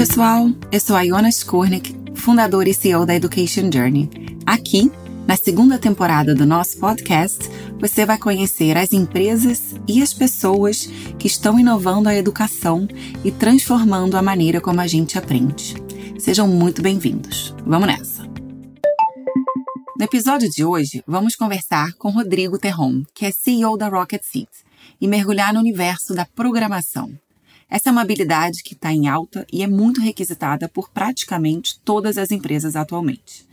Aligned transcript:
pessoal, 0.00 0.48
eu 0.72 0.80
sou 0.80 0.96
a 0.96 1.02
Iona 1.02 1.28
Skornik, 1.28 1.94
fundadora 2.14 2.70
e 2.70 2.72
CEO 2.72 3.04
da 3.04 3.14
Education 3.14 3.70
Journey. 3.70 4.08
Aqui, 4.46 4.90
na 5.26 5.36
segunda 5.36 5.78
temporada 5.78 6.34
do 6.34 6.46
nosso 6.46 6.78
podcast, 6.78 7.38
você 7.78 8.06
vai 8.06 8.16
conhecer 8.16 8.78
as 8.78 8.94
empresas 8.94 9.74
e 9.86 10.00
as 10.00 10.14
pessoas 10.14 10.86
que 11.18 11.26
estão 11.26 11.60
inovando 11.60 12.08
a 12.08 12.14
educação 12.14 12.88
e 13.22 13.30
transformando 13.30 14.16
a 14.16 14.22
maneira 14.22 14.58
como 14.58 14.80
a 14.80 14.86
gente 14.86 15.18
aprende. 15.18 15.74
Sejam 16.18 16.48
muito 16.48 16.80
bem-vindos. 16.80 17.54
Vamos 17.66 17.86
nessa! 17.86 18.22
No 19.98 20.04
episódio 20.06 20.48
de 20.48 20.64
hoje, 20.64 21.04
vamos 21.06 21.36
conversar 21.36 21.92
com 21.98 22.08
Rodrigo 22.08 22.58
Terron, 22.58 23.02
que 23.14 23.26
é 23.26 23.30
CEO 23.30 23.76
da 23.76 23.88
Rocket 23.88 24.22
Seed, 24.22 24.48
e 24.98 25.06
mergulhar 25.06 25.52
no 25.52 25.60
universo 25.60 26.14
da 26.14 26.24
programação. 26.24 27.12
Essa 27.70 27.88
é 27.88 27.92
uma 27.92 28.02
habilidade 28.02 28.64
que 28.64 28.74
está 28.74 28.92
em 28.92 29.06
alta 29.06 29.46
e 29.52 29.62
é 29.62 29.66
muito 29.68 30.00
requisitada 30.00 30.68
por 30.68 30.90
praticamente 30.90 31.78
todas 31.84 32.18
as 32.18 32.32
empresas 32.32 32.74
atualmente. 32.74 33.48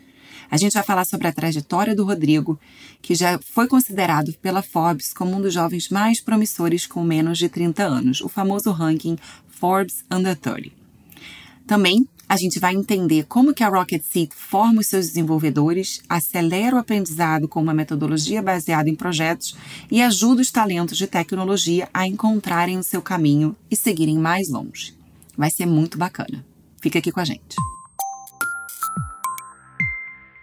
A 0.49 0.57
gente 0.57 0.73
vai 0.73 0.83
falar 0.83 1.05
sobre 1.05 1.27
a 1.27 1.33
trajetória 1.33 1.95
do 1.95 2.05
Rodrigo, 2.05 2.59
que 3.01 3.13
já 3.13 3.37
foi 3.39 3.67
considerado 3.67 4.33
pela 4.41 4.63
Forbes 4.63 5.13
como 5.13 5.35
um 5.35 5.41
dos 5.41 5.53
jovens 5.53 5.89
mais 5.89 6.19
promissores 6.19 6.87
com 6.87 7.03
menos 7.03 7.37
de 7.37 7.47
30 7.47 7.83
anos, 7.83 8.21
o 8.21 8.29
famoso 8.29 8.71
ranking 8.71 9.17
Forbes 9.47 10.03
Under 10.09 10.35
30. 10.35 10.71
Também 11.67 12.07
a 12.29 12.35
gente 12.35 12.59
vai 12.59 12.73
entender 12.75 13.25
como 13.25 13.53
que 13.53 13.63
a 13.63 13.69
Rocket 13.69 14.03
Seed 14.03 14.31
forma 14.33 14.81
os 14.81 14.87
seus 14.87 15.07
desenvolvedores, 15.07 16.01
acelera 16.09 16.75
o 16.75 16.79
aprendizado 16.79 17.47
com 17.47 17.61
uma 17.61 17.73
metodologia 17.73 18.41
baseada 18.41 18.89
em 18.89 18.95
projetos 18.95 19.55
e 19.89 20.01
ajuda 20.01 20.41
os 20.41 20.51
talentos 20.51 20.97
de 20.97 21.07
tecnologia 21.07 21.87
a 21.93 22.05
encontrarem 22.05 22.77
o 22.77 22.83
seu 22.83 23.01
caminho 23.01 23.55
e 23.71 23.75
seguirem 23.75 24.17
mais 24.17 24.49
longe. 24.49 24.93
Vai 25.37 25.49
ser 25.49 25.65
muito 25.65 25.97
bacana. 25.97 26.45
Fica 26.81 26.99
aqui 26.99 27.11
com 27.11 27.19
a 27.19 27.25
gente. 27.25 27.55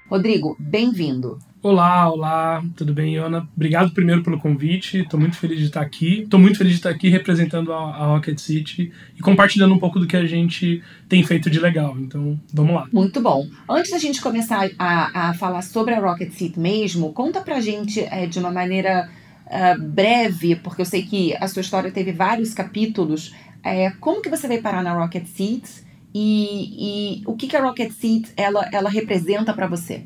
Rodrigo, 0.09 0.57
bem-vindo. 0.59 1.39
Olá, 1.65 2.13
olá, 2.13 2.63
tudo 2.77 2.93
bem, 2.93 3.15
Iona? 3.15 3.49
Obrigado 3.57 3.91
primeiro 3.95 4.23
pelo 4.23 4.39
convite, 4.39 4.99
estou 4.99 5.19
muito 5.19 5.39
feliz 5.39 5.61
de 5.61 5.65
estar 5.65 5.81
aqui. 5.81 6.21
Estou 6.21 6.39
muito 6.39 6.59
feliz 6.59 6.75
de 6.75 6.79
estar 6.81 6.91
aqui 6.91 7.09
representando 7.09 7.73
a, 7.73 7.79
a, 7.79 8.07
Rocket 8.09 8.39
City 8.39 8.93
e 9.17 9.23
compartilhando 9.23 9.73
um 9.73 9.79
pouco 9.79 9.99
do 9.99 10.07
que 10.07 10.15
a 10.15 10.27
gente 10.27 10.83
tem 11.09 11.25
feito 11.25 11.49
de 11.49 11.59
legal. 11.59 11.97
Então, 11.99 12.39
vamos 12.53 12.75
lá. 12.75 12.87
Muito 12.93 13.19
bom. 13.19 13.49
Antes 13.67 13.93
da 13.93 13.99
gente 13.99 14.21
começar 14.21 14.69
a, 14.79 15.31
a 15.31 15.35
falar 15.35 15.63
sobre 15.63 15.95
a 15.95 16.01
Rocket 16.01 16.33
City 16.33 16.61
mesmo, 16.61 17.15
conta 17.15 17.41
pra 17.41 17.59
gente 17.61 17.99
é, 17.99 18.27
de 18.27 18.39
uma 18.39 18.51
maneira 18.51 19.09
uh, 19.47 19.83
breve, 19.83 20.57
porque 20.57 20.83
eu 20.83 20.87
sei 20.87 21.03
que 21.05 21.35
a 21.35 21.49
sua 21.49 21.63
história 21.63 21.91
teve 21.91 22.13
vários 22.13 22.53
capítulos, 22.53 23.35
é, 23.63 23.89
como 24.01 24.21
que 24.21 24.29
você 24.29 24.47
veio 24.47 24.61
parar 24.61 24.83
na 24.83 24.93
Rocket 24.93 25.25
City 25.29 25.83
e, 26.15 27.21
e 27.21 27.23
o 27.25 27.35
que, 27.35 27.47
que 27.47 27.57
a 27.57 27.63
Rocket 27.63 27.91
City 27.91 28.31
ela, 28.37 28.69
ela 28.71 28.91
representa 28.91 29.55
para 29.55 29.67
você? 29.67 30.03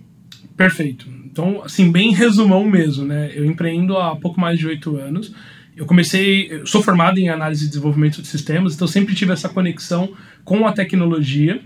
Perfeito. 0.56 1.17
Então, 1.38 1.62
assim, 1.62 1.92
bem 1.92 2.12
resumão 2.12 2.64
mesmo, 2.64 3.04
né? 3.04 3.30
Eu 3.32 3.44
empreendo 3.44 3.96
há 3.96 4.16
pouco 4.16 4.40
mais 4.40 4.58
de 4.58 4.66
oito 4.66 4.96
anos. 4.96 5.32
Eu 5.76 5.86
comecei, 5.86 6.48
eu 6.50 6.66
sou 6.66 6.82
formado 6.82 7.20
em 7.20 7.28
análise 7.28 7.64
e 7.64 7.68
desenvolvimento 7.68 8.20
de 8.20 8.26
sistemas, 8.26 8.74
então 8.74 8.88
sempre 8.88 9.14
tive 9.14 9.32
essa 9.32 9.48
conexão 9.48 10.12
com 10.44 10.66
a 10.66 10.72
tecnologia. 10.72 11.60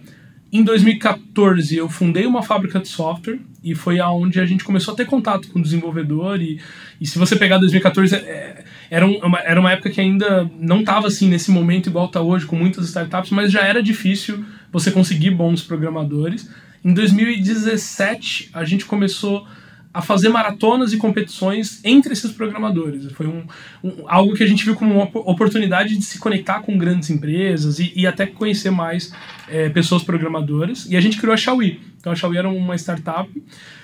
Em 0.52 0.62
2014, 0.62 1.74
eu 1.74 1.88
fundei 1.88 2.26
uma 2.26 2.42
fábrica 2.42 2.78
de 2.80 2.88
software 2.88 3.38
e 3.64 3.74
foi 3.74 3.98
aonde 3.98 4.38
a 4.40 4.44
gente 4.44 4.62
começou 4.62 4.92
a 4.92 4.96
ter 4.98 5.06
contato 5.06 5.48
com 5.48 5.58
o 5.58 5.62
desenvolvedor. 5.62 6.42
E, 6.42 6.60
e 7.00 7.06
se 7.06 7.18
você 7.18 7.34
pegar 7.34 7.56
2014, 7.56 8.14
é, 8.14 8.64
era, 8.90 9.06
uma, 9.06 9.38
era 9.38 9.58
uma 9.58 9.72
época 9.72 9.88
que 9.88 10.02
ainda 10.02 10.50
não 10.60 10.80
estava 10.80 11.06
assim 11.06 11.30
nesse 11.30 11.50
momento 11.50 11.88
igual 11.88 12.04
está 12.04 12.20
hoje, 12.20 12.44
com 12.44 12.56
muitas 12.56 12.84
startups, 12.88 13.30
mas 13.30 13.50
já 13.50 13.62
era 13.62 13.82
difícil 13.82 14.44
você 14.70 14.90
conseguir 14.90 15.30
bons 15.30 15.62
programadores. 15.62 16.46
Em 16.84 16.92
2017, 16.92 18.50
a 18.52 18.66
gente 18.66 18.84
começou 18.84 19.46
a 19.94 20.00
fazer 20.00 20.30
maratonas 20.30 20.92
e 20.92 20.96
competições 20.96 21.80
entre 21.84 22.12
esses 22.12 22.32
programadores. 22.32 23.12
Foi 23.12 23.26
um, 23.26 23.44
um, 23.84 24.04
algo 24.06 24.34
que 24.34 24.42
a 24.42 24.46
gente 24.46 24.64
viu 24.64 24.74
como 24.74 24.94
uma 24.94 25.04
oportunidade 25.04 25.96
de 25.96 26.04
se 26.04 26.18
conectar 26.18 26.60
com 26.60 26.78
grandes 26.78 27.10
empresas 27.10 27.78
e, 27.78 27.92
e 27.94 28.06
até 28.06 28.26
conhecer 28.26 28.70
mais 28.70 29.12
é, 29.48 29.68
pessoas 29.68 30.02
programadoras. 30.02 30.86
E 30.88 30.96
a 30.96 31.00
gente 31.00 31.18
criou 31.18 31.34
a 31.34 31.36
Xiaomi. 31.36 31.80
Então 32.00 32.12
a 32.12 32.16
Xiaomi 32.16 32.38
era 32.38 32.48
uma 32.48 32.74
startup. 32.76 33.30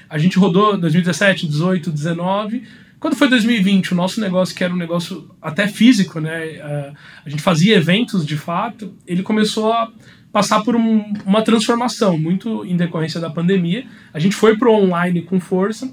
A 0.09 0.17
gente 0.17 0.39
rodou 0.39 0.79
2017, 0.79 1.47
18, 1.47 1.91
19. 1.91 2.63
Quando 2.99 3.15
foi 3.15 3.29
2020, 3.29 3.93
o 3.93 3.95
nosso 3.95 4.21
negócio, 4.21 4.57
que 4.57 4.65
era 4.65 4.73
um 4.73 4.77
negócio 4.77 5.31
até 5.41 5.69
físico, 5.69 6.19
né? 6.19 6.95
A 7.25 7.29
gente 7.29 7.43
fazia 7.43 7.77
eventos 7.77 8.27
de 8.27 8.37
fato, 8.37 8.93
ele 9.07 9.23
começou 9.23 9.73
a 9.73 9.93
passar 10.33 10.62
por 10.62 10.77
um, 10.77 11.12
uma 11.25 11.43
transformação, 11.43 12.19
muito 12.19 12.65
em 12.65 12.77
decorrência 12.77 13.21
da 13.21 13.31
pandemia. 13.31 13.87
A 14.12 14.19
gente 14.19 14.34
foi 14.34 14.56
para 14.56 14.69
o 14.69 14.75
online 14.75 15.22
com 15.22 15.41
força. 15.41 15.93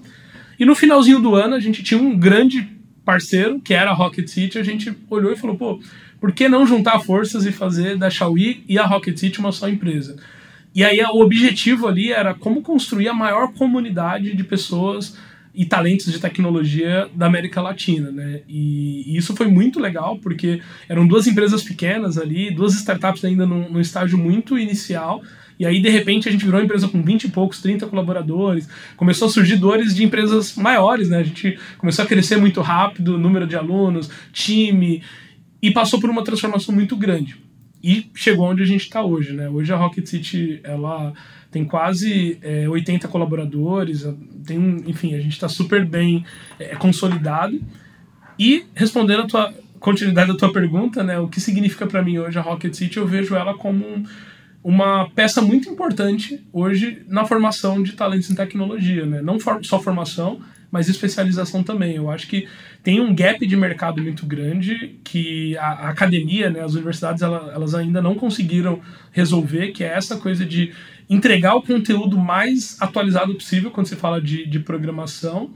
E 0.59 0.65
no 0.65 0.75
finalzinho 0.75 1.19
do 1.19 1.35
ano, 1.35 1.55
a 1.55 1.59
gente 1.59 1.83
tinha 1.83 1.99
um 1.99 2.17
grande 2.17 2.67
parceiro, 3.03 3.59
que 3.59 3.73
era 3.73 3.91
a 3.91 3.93
Rocket 3.93 4.27
City. 4.27 4.57
A 4.57 4.63
gente 4.63 4.95
olhou 5.09 5.31
e 5.31 5.35
falou: 5.35 5.57
pô, 5.57 5.79
por 6.19 6.31
que 6.31 6.49
não 6.49 6.65
juntar 6.65 6.99
forças 6.99 7.45
e 7.45 7.51
fazer 7.51 7.97
da 7.97 8.09
Xiaomi 8.09 8.63
e 8.67 8.77
a 8.77 8.85
Rocket 8.85 9.17
City 9.17 9.39
uma 9.39 9.51
só 9.51 9.69
empresa? 9.69 10.17
E 10.73 10.83
aí 10.83 11.01
o 11.01 11.21
objetivo 11.21 11.87
ali 11.87 12.11
era 12.11 12.33
como 12.33 12.61
construir 12.61 13.07
a 13.07 13.13
maior 13.13 13.53
comunidade 13.53 14.35
de 14.35 14.43
pessoas 14.43 15.17
e 15.55 15.65
talentos 15.65 16.11
de 16.11 16.19
tecnologia 16.19 17.07
da 17.15 17.25
América 17.27 17.61
Latina, 17.61 18.11
né? 18.11 18.41
E, 18.47 19.13
e, 19.13 19.17
isso 19.17 19.35
foi 19.35 19.47
muito 19.47 19.79
legal 19.79 20.17
porque 20.19 20.61
eram 20.89 21.07
duas 21.07 21.25
empresas 21.27 21.63
pequenas 21.63 22.17
ali, 22.17 22.51
duas 22.51 22.73
startups 22.73 23.23
ainda 23.23 23.45
num, 23.45 23.69
num, 23.69 23.79
estágio 23.79 24.17
muito 24.17 24.59
inicial. 24.59 25.23
E 25.57 25.65
aí, 25.65 25.81
de 25.81 25.89
repente, 25.89 26.27
a 26.27 26.31
gente 26.31 26.43
virou 26.43 26.59
uma 26.59 26.65
empresa 26.65 26.87
com 26.89 27.01
20 27.01 27.23
e 27.23 27.29
poucos, 27.29 27.61
30 27.61 27.87
colaboradores. 27.87 28.67
Começou 28.97 29.29
a 29.29 29.31
surgir 29.31 29.55
dores 29.55 29.95
de 29.95 30.03
empresas 30.03 30.55
maiores, 30.55 31.09
né? 31.09 31.19
A 31.19 31.23
gente 31.23 31.57
começou 31.77 32.03
a 32.03 32.07
crescer 32.07 32.35
muito 32.35 32.59
rápido, 32.59 33.17
número 33.17 33.47
de 33.47 33.55
alunos, 33.55 34.09
time, 34.33 35.01
e 35.61 35.71
passou 35.71 35.99
por 36.01 36.09
uma 36.09 36.23
transformação 36.23 36.75
muito 36.75 36.97
grande. 36.97 37.37
E 37.81 38.09
chegou 38.13 38.47
onde 38.47 38.63
a 38.63 38.65
gente 38.65 38.81
está 38.81 39.03
hoje, 39.03 39.31
né? 39.31 39.47
Hoje 39.47 39.71
a 39.71 39.77
Rocket 39.77 40.05
City, 40.07 40.59
ela 40.63 41.13
tem 41.51 41.63
quase 41.63 42.37
é, 42.41 42.67
80 42.67 43.07
colaboradores, 43.07 44.07
tem, 44.45 44.83
enfim, 44.87 45.13
a 45.15 45.19
gente 45.19 45.33
está 45.33 45.47
super 45.47 45.85
bem 45.85 46.25
é, 46.59 46.75
consolidado. 46.75 47.61
E 48.37 48.65
respondendo 48.73 49.21
a 49.21 49.27
tua 49.27 49.53
continuidade 49.79 50.31
da 50.31 50.37
tua 50.37 50.51
pergunta, 50.51 51.03
né, 51.03 51.19
o 51.19 51.27
que 51.27 51.39
significa 51.39 51.85
para 51.85 52.01
mim 52.01 52.17
hoje 52.17 52.37
a 52.39 52.41
Rocket 52.41 52.73
City, 52.73 52.97
eu 52.97 53.07
vejo 53.07 53.35
ela 53.35 53.53
como 53.53 53.85
um, 53.85 54.03
uma 54.63 55.09
peça 55.11 55.41
muito 55.41 55.69
importante 55.69 56.43
hoje 56.51 57.03
na 57.07 57.23
formação 57.25 57.83
de 57.83 57.93
talentos 57.93 58.31
em 58.31 58.35
tecnologia, 58.35 59.05
né? 59.05 59.21
Não 59.21 59.39
for, 59.39 59.63
só 59.63 59.79
formação, 59.79 60.41
mas 60.71 60.89
especialização 60.89 61.61
também. 61.61 61.95
Eu 61.95 62.09
acho 62.09 62.27
que 62.27 62.47
tem 62.83 62.99
um 62.99 63.13
gap 63.15 63.45
de 63.45 63.55
mercado 63.55 64.01
muito 64.01 64.25
grande 64.25 64.99
que 65.03 65.55
a, 65.57 65.67
a 65.67 65.89
academia, 65.89 66.49
né, 66.49 66.61
as 66.61 66.73
universidades, 66.73 67.21
ela, 67.21 67.51
elas 67.53 67.75
ainda 67.75 68.01
não 68.01 68.15
conseguiram 68.15 68.81
resolver, 69.11 69.71
que 69.71 69.83
é 69.83 69.87
essa 69.87 70.17
coisa 70.17 70.43
de 70.43 70.73
entregar 71.09 71.55
o 71.55 71.61
conteúdo 71.61 72.17
mais 72.17 72.77
atualizado 72.81 73.33
possível 73.35 73.71
quando 73.71 73.87
se 73.87 73.95
fala 73.95 74.21
de, 74.21 74.45
de 74.47 74.59
programação 74.59 75.51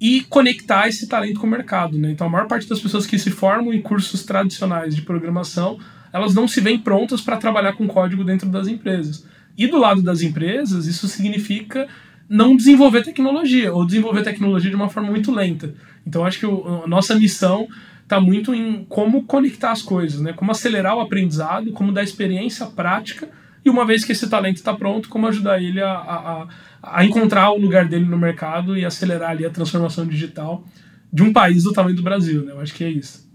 e 0.00 0.22
conectar 0.22 0.88
esse 0.88 1.08
talento 1.08 1.40
com 1.40 1.46
o 1.46 1.50
mercado. 1.50 1.98
Né? 1.98 2.10
Então, 2.10 2.26
a 2.26 2.30
maior 2.30 2.46
parte 2.46 2.68
das 2.68 2.80
pessoas 2.80 3.06
que 3.06 3.18
se 3.18 3.30
formam 3.30 3.72
em 3.72 3.80
cursos 3.80 4.24
tradicionais 4.24 4.94
de 4.94 5.02
programação, 5.02 5.78
elas 6.12 6.34
não 6.34 6.46
se 6.46 6.60
veem 6.60 6.78
prontas 6.78 7.20
para 7.20 7.36
trabalhar 7.36 7.72
com 7.72 7.86
código 7.86 8.22
dentro 8.22 8.48
das 8.48 8.68
empresas. 8.68 9.26
E 9.56 9.66
do 9.66 9.78
lado 9.78 10.02
das 10.02 10.20
empresas, 10.20 10.86
isso 10.86 11.08
significa 11.08 11.88
não 12.28 12.56
desenvolver 12.56 13.02
tecnologia, 13.02 13.72
ou 13.72 13.86
desenvolver 13.86 14.22
tecnologia 14.22 14.68
de 14.68 14.76
uma 14.76 14.88
forma 14.88 15.10
muito 15.10 15.32
lenta. 15.32 15.74
Então, 16.06 16.24
acho 16.26 16.40
que 16.40 16.46
o, 16.46 16.84
a 16.84 16.86
nossa 16.86 17.14
missão 17.14 17.66
está 18.02 18.20
muito 18.20 18.54
em 18.54 18.84
como 18.84 19.24
conectar 19.24 19.72
as 19.72 19.80
coisas, 19.80 20.20
né? 20.20 20.32
como 20.32 20.50
acelerar 20.50 20.96
o 20.96 21.00
aprendizado, 21.00 21.72
como 21.72 21.90
dar 21.90 22.02
experiência 22.02 22.66
prática 22.66 23.28
e 23.66 23.70
uma 23.70 23.84
vez 23.84 24.04
que 24.04 24.12
esse 24.12 24.30
talento 24.30 24.58
está 24.58 24.72
pronto, 24.72 25.08
como 25.08 25.26
ajudar 25.26 25.60
ele 25.60 25.82
a, 25.82 25.90
a, 25.90 26.48
a, 26.80 27.04
encontrar 27.04 27.50
o 27.50 27.58
lugar 27.58 27.88
dele 27.88 28.04
no 28.04 28.16
mercado 28.16 28.78
e 28.78 28.84
acelerar 28.84 29.30
ali 29.30 29.44
a 29.44 29.50
transformação 29.50 30.06
digital 30.06 30.64
de 31.12 31.24
um 31.24 31.32
país 31.32 31.64
do 31.64 31.72
tamanho 31.72 31.96
do 31.96 32.02
Brasil, 32.02 32.44
né? 32.44 32.52
Eu 32.52 32.60
acho 32.60 32.72
que 32.72 32.84
é 32.84 32.90
isso. 32.90 33.26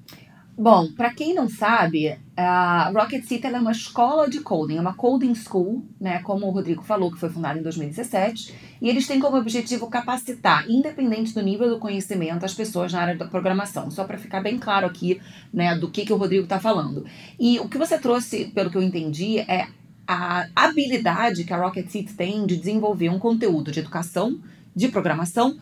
Bom, 0.57 0.89
para 0.93 1.13
quem 1.13 1.33
não 1.33 1.49
sabe, 1.49 2.17
a 2.37 2.91
Rocket 2.95 3.25
City 3.25 3.47
é 3.47 3.59
uma 3.59 3.71
escola 3.71 4.29
de 4.29 4.39
coding, 4.39 4.77
é 4.77 4.81
uma 4.81 4.93
coding 4.93 5.33
school, 5.35 5.83
né, 5.99 6.19
como 6.19 6.45
o 6.45 6.51
Rodrigo 6.51 6.83
falou, 6.83 7.11
que 7.11 7.19
foi 7.19 7.29
fundada 7.29 7.59
em 7.59 7.63
2017, 7.63 8.53
e 8.81 8.87
eles 8.87 9.07
têm 9.07 9.19
como 9.19 9.37
objetivo 9.37 9.89
capacitar, 9.89 10.69
independente 10.69 11.33
do 11.33 11.41
nível 11.41 11.69
do 11.69 11.79
conhecimento, 11.79 12.45
as 12.45 12.53
pessoas 12.53 12.93
na 12.93 13.01
área 13.01 13.17
da 13.17 13.25
programação. 13.25 13.89
Só 13.89 14.03
para 14.03 14.17
ficar 14.17 14.41
bem 14.41 14.57
claro 14.57 14.85
aqui, 14.85 15.19
né, 15.53 15.75
do 15.75 15.89
que, 15.89 16.05
que 16.05 16.13
o 16.13 16.17
Rodrigo 16.17 16.43
está 16.43 16.59
falando. 16.59 17.05
E 17.39 17.59
o 17.59 17.67
que 17.67 17.77
você 17.77 17.97
trouxe, 17.97 18.45
pelo 18.53 18.69
que 18.69 18.77
eu 18.77 18.83
entendi, 18.83 19.39
é 19.39 19.67
a 20.11 20.47
habilidade 20.55 21.43
que 21.43 21.53
a 21.53 21.57
Rocket 21.57 21.87
City 21.89 22.13
tem 22.13 22.45
de 22.45 22.57
desenvolver 22.57 23.09
um 23.09 23.19
conteúdo 23.19 23.71
de 23.71 23.79
educação, 23.79 24.39
de 24.75 24.87
programação, 24.89 25.57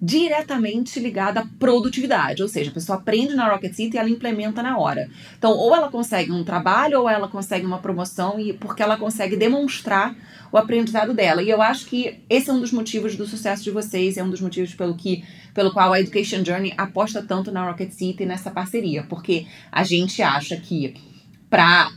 diretamente 0.00 1.00
ligada 1.00 1.40
à 1.40 1.46
produtividade, 1.58 2.42
ou 2.42 2.48
seja, 2.48 2.70
a 2.70 2.74
pessoa 2.74 2.98
aprende 2.98 3.34
na 3.34 3.48
Rocket 3.48 3.74
City 3.74 3.96
e 3.96 3.98
ela 3.98 4.08
implementa 4.08 4.62
na 4.62 4.78
hora. 4.78 5.10
Então, 5.36 5.50
ou 5.52 5.74
ela 5.74 5.90
consegue 5.90 6.30
um 6.30 6.44
trabalho 6.44 7.00
ou 7.00 7.08
ela 7.08 7.26
consegue 7.28 7.66
uma 7.66 7.78
promoção 7.78 8.38
e 8.38 8.52
porque 8.52 8.82
ela 8.82 8.96
consegue 8.96 9.34
demonstrar 9.34 10.14
o 10.52 10.56
aprendizado 10.56 11.12
dela. 11.12 11.42
E 11.42 11.50
eu 11.50 11.60
acho 11.60 11.86
que 11.86 12.20
esse 12.30 12.48
é 12.48 12.52
um 12.52 12.60
dos 12.60 12.70
motivos 12.70 13.16
do 13.16 13.26
sucesso 13.26 13.64
de 13.64 13.72
vocês, 13.72 14.16
é 14.16 14.22
um 14.22 14.30
dos 14.30 14.40
motivos 14.40 14.74
pelo 14.74 14.94
que 14.94 15.24
pelo 15.52 15.72
qual 15.72 15.92
a 15.92 16.00
Education 16.00 16.44
Journey 16.44 16.72
aposta 16.78 17.22
tanto 17.22 17.50
na 17.50 17.68
Rocket 17.68 17.90
City 17.90 18.24
nessa 18.24 18.50
parceria, 18.50 19.02
porque 19.02 19.46
a 19.70 19.82
gente 19.82 20.22
acha 20.22 20.56
que 20.56 20.94
para 21.50 21.90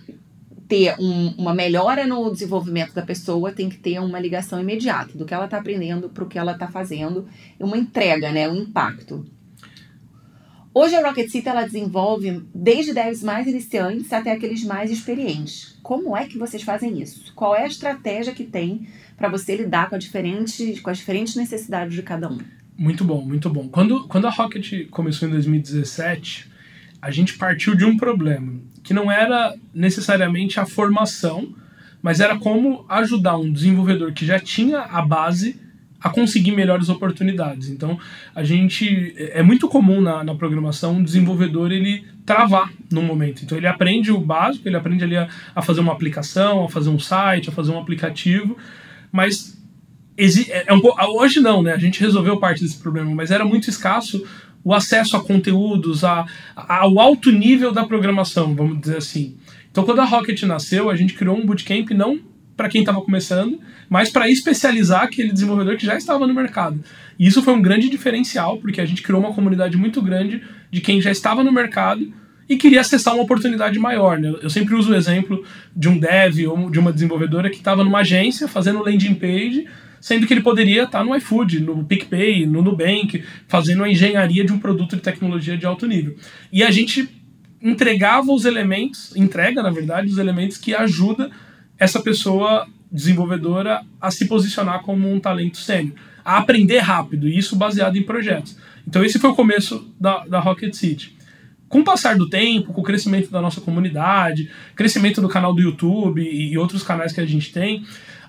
ter 0.67 0.95
um, 0.99 1.29
uma 1.37 1.53
melhora 1.53 2.07
no 2.07 2.31
desenvolvimento 2.31 2.93
da 2.93 3.01
pessoa, 3.01 3.51
tem 3.51 3.69
que 3.69 3.77
ter 3.77 3.99
uma 3.99 4.19
ligação 4.19 4.59
imediata 4.59 5.17
do 5.17 5.25
que 5.25 5.33
ela 5.33 5.45
está 5.45 5.57
aprendendo 5.57 6.09
para 6.09 6.23
o 6.23 6.27
que 6.27 6.39
ela 6.39 6.53
está 6.53 6.67
fazendo, 6.67 7.27
uma 7.59 7.77
entrega, 7.77 8.31
né, 8.31 8.49
um 8.49 8.55
impacto. 8.55 9.25
Hoje 10.73 10.93
a 10.93 11.07
Rocket 11.07 11.29
City 11.29 11.47
ela 11.47 11.63
desenvolve 11.63 12.43
desde 12.53 12.93
devs 12.93 13.23
mais 13.23 13.47
iniciantes 13.47 14.11
até 14.11 14.33
aqueles 14.33 14.61
mais 14.65 14.91
experientes. 14.91 15.79
Como 15.81 16.17
é 16.17 16.25
que 16.25 16.37
vocês 16.37 16.63
fazem 16.63 17.01
isso? 17.01 17.33
Qual 17.33 17.55
é 17.55 17.63
a 17.63 17.67
estratégia 17.67 18.33
que 18.33 18.43
tem 18.43 18.87
para 19.15 19.29
você 19.29 19.55
lidar 19.55 19.89
com, 19.89 19.97
diferentes, 19.97 20.81
com 20.81 20.89
as 20.89 20.97
diferentes 20.97 21.35
necessidades 21.35 21.93
de 21.93 22.03
cada 22.03 22.29
um? 22.29 22.39
Muito 22.77 23.05
bom, 23.05 23.23
muito 23.23 23.49
bom. 23.49 23.69
Quando, 23.69 24.05
quando 24.09 24.27
a 24.27 24.29
Rocket 24.29 24.89
começou 24.89 25.29
em 25.29 25.31
2017, 25.31 26.51
a 27.05 27.11
gente 27.11 27.37
partiu 27.37 27.75
de 27.75 27.85
um 27.85 27.95
problema 27.95 28.53
que 28.83 28.91
não 28.91 29.11
era 29.11 29.53
necessariamente 29.71 30.59
a 30.59 30.65
formação, 30.65 31.53
mas 32.01 32.19
era 32.19 32.35
como 32.35 32.83
ajudar 32.89 33.37
um 33.37 33.53
desenvolvedor 33.53 34.11
que 34.11 34.25
já 34.25 34.39
tinha 34.39 34.79
a 34.79 35.03
base 35.03 35.61
a 36.01 36.09
conseguir 36.09 36.53
melhores 36.53 36.89
oportunidades. 36.89 37.69
Então, 37.69 37.99
a 38.33 38.43
gente 38.43 39.13
é 39.17 39.43
muito 39.43 39.67
comum 39.67 40.01
na, 40.01 40.23
na 40.23 40.33
programação 40.33 40.95
um 40.95 41.03
desenvolvedor 41.03 41.71
ele 41.71 42.03
travar 42.25 42.73
no 42.91 43.03
momento. 43.03 43.43
Então, 43.43 43.55
ele 43.55 43.67
aprende 43.67 44.11
o 44.11 44.19
básico, 44.19 44.67
ele 44.67 44.75
aprende 44.75 45.03
ali 45.03 45.15
a, 45.15 45.27
a 45.53 45.61
fazer 45.61 45.81
uma 45.81 45.93
aplicação, 45.93 46.65
a 46.65 46.69
fazer 46.69 46.89
um 46.89 46.97
site, 46.97 47.49
a 47.49 47.51
fazer 47.51 47.71
um 47.71 47.77
aplicativo, 47.79 48.57
mas 49.11 49.55
é, 50.17 50.71
é 50.71 50.73
um, 50.73 50.81
hoje 51.17 51.39
não, 51.39 51.61
né? 51.61 51.73
A 51.73 51.77
gente 51.77 51.99
resolveu 51.99 52.39
parte 52.39 52.63
desse 52.63 52.77
problema, 52.77 53.13
mas 53.13 53.29
era 53.29 53.45
muito 53.45 53.69
escasso 53.69 54.25
o 54.65 54.73
acesso 54.73 55.15
a 55.15 55.23
conteúdos, 55.23 56.03
a, 56.03 56.25
a, 56.55 56.79
ao 56.79 56.99
alto 56.99 57.31
nível 57.31 57.71
da 57.71 57.85
programação, 57.85 58.55
vamos 58.55 58.81
dizer 58.81 58.97
assim. 58.97 59.37
Então, 59.71 59.83
quando 59.83 59.99
a 59.99 60.05
Rocket 60.05 60.41
nasceu, 60.43 60.89
a 60.89 60.95
gente 60.95 61.13
criou 61.13 61.37
um 61.37 61.45
bootcamp 61.45 61.91
não 61.91 62.19
para 62.57 62.67
quem 62.67 62.81
estava 62.81 63.01
começando, 63.01 63.59
mas 63.87 64.09
para 64.09 64.27
especializar 64.29 65.03
aquele 65.03 65.31
desenvolvedor 65.31 65.77
que 65.77 65.85
já 65.85 65.95
estava 65.95 66.25
no 66.25 66.33
mercado. 66.33 66.83
E 67.19 67.27
isso 67.27 67.43
foi 67.43 67.53
um 67.53 67.61
grande 67.61 67.89
diferencial, 67.89 68.57
porque 68.57 68.81
a 68.81 68.85
gente 68.85 69.03
criou 69.03 69.19
uma 69.19 69.33
comunidade 69.33 69.77
muito 69.77 70.01
grande 70.01 70.41
de 70.71 70.81
quem 70.81 70.99
já 70.99 71.11
estava 71.11 71.43
no 71.43 71.51
mercado 71.51 72.11
e 72.47 72.57
queria 72.57 72.81
acessar 72.81 73.13
uma 73.13 73.23
oportunidade 73.23 73.77
maior. 73.79 74.19
Né? 74.19 74.33
Eu 74.41 74.49
sempre 74.49 74.75
uso 74.75 74.91
o 74.91 74.95
exemplo 74.95 75.43
de 75.75 75.89
um 75.89 75.97
dev 75.97 76.47
ou 76.47 76.69
de 76.69 76.79
uma 76.79 76.93
desenvolvedora 76.93 77.49
que 77.49 77.57
estava 77.57 77.83
numa 77.83 77.99
agência 77.99 78.47
fazendo 78.47 78.83
landing 78.83 79.15
page 79.15 79.65
sendo 80.05 80.27
que 80.27 80.33
ele 80.35 80.43
poderia 80.43 80.83
estar 80.83 81.03
no 81.03 81.15
iFood, 81.15 81.61
no 81.61 81.83
PicPay, 81.83 82.45
no 82.45 82.61
Nubank, 82.61 83.23
fazendo 83.47 83.83
a 83.83 83.89
engenharia 83.89 84.45
de 84.45 84.53
um 84.53 84.59
produto 84.59 84.95
de 84.95 85.01
tecnologia 85.01 85.57
de 85.57 85.65
alto 85.65 85.87
nível. 85.87 86.15
E 86.51 86.61
a 86.61 86.69
gente 86.69 87.09
entregava 87.59 88.31
os 88.31 88.45
elementos, 88.45 89.15
entrega, 89.15 89.63
na 89.63 89.71
verdade, 89.71 90.07
os 90.07 90.19
elementos 90.19 90.57
que 90.57 90.75
ajuda 90.75 91.31
essa 91.79 91.99
pessoa 91.99 92.67
desenvolvedora 92.91 93.81
a 93.99 94.11
se 94.11 94.27
posicionar 94.27 94.83
como 94.83 95.11
um 95.11 95.19
talento 95.19 95.57
sênior, 95.57 95.95
a 96.23 96.37
aprender 96.37 96.81
rápido, 96.81 97.27
e 97.27 97.35
isso 97.35 97.55
baseado 97.55 97.97
em 97.97 98.03
projetos. 98.03 98.55
Então 98.87 99.03
esse 99.03 99.17
foi 99.17 99.31
o 99.31 99.35
começo 99.35 99.91
da, 99.99 100.23
da 100.27 100.39
Rocket 100.39 100.75
City. 100.75 101.14
Com 101.67 101.79
o 101.79 101.83
passar 101.83 102.17
do 102.17 102.29
tempo, 102.29 102.73
com 102.73 102.81
o 102.81 102.83
crescimento 102.83 103.31
da 103.31 103.41
nossa 103.41 103.59
comunidade, 103.59 104.49
crescimento 104.75 105.21
do 105.21 105.27
canal 105.27 105.53
do 105.53 105.61
YouTube 105.61 106.21
e, 106.21 106.53
e 106.53 106.57
outros 106.57 106.83
canais 106.83 107.11
que 107.11 107.21
a 107.21 107.25
gente 107.25 107.51
tem, 107.51 107.83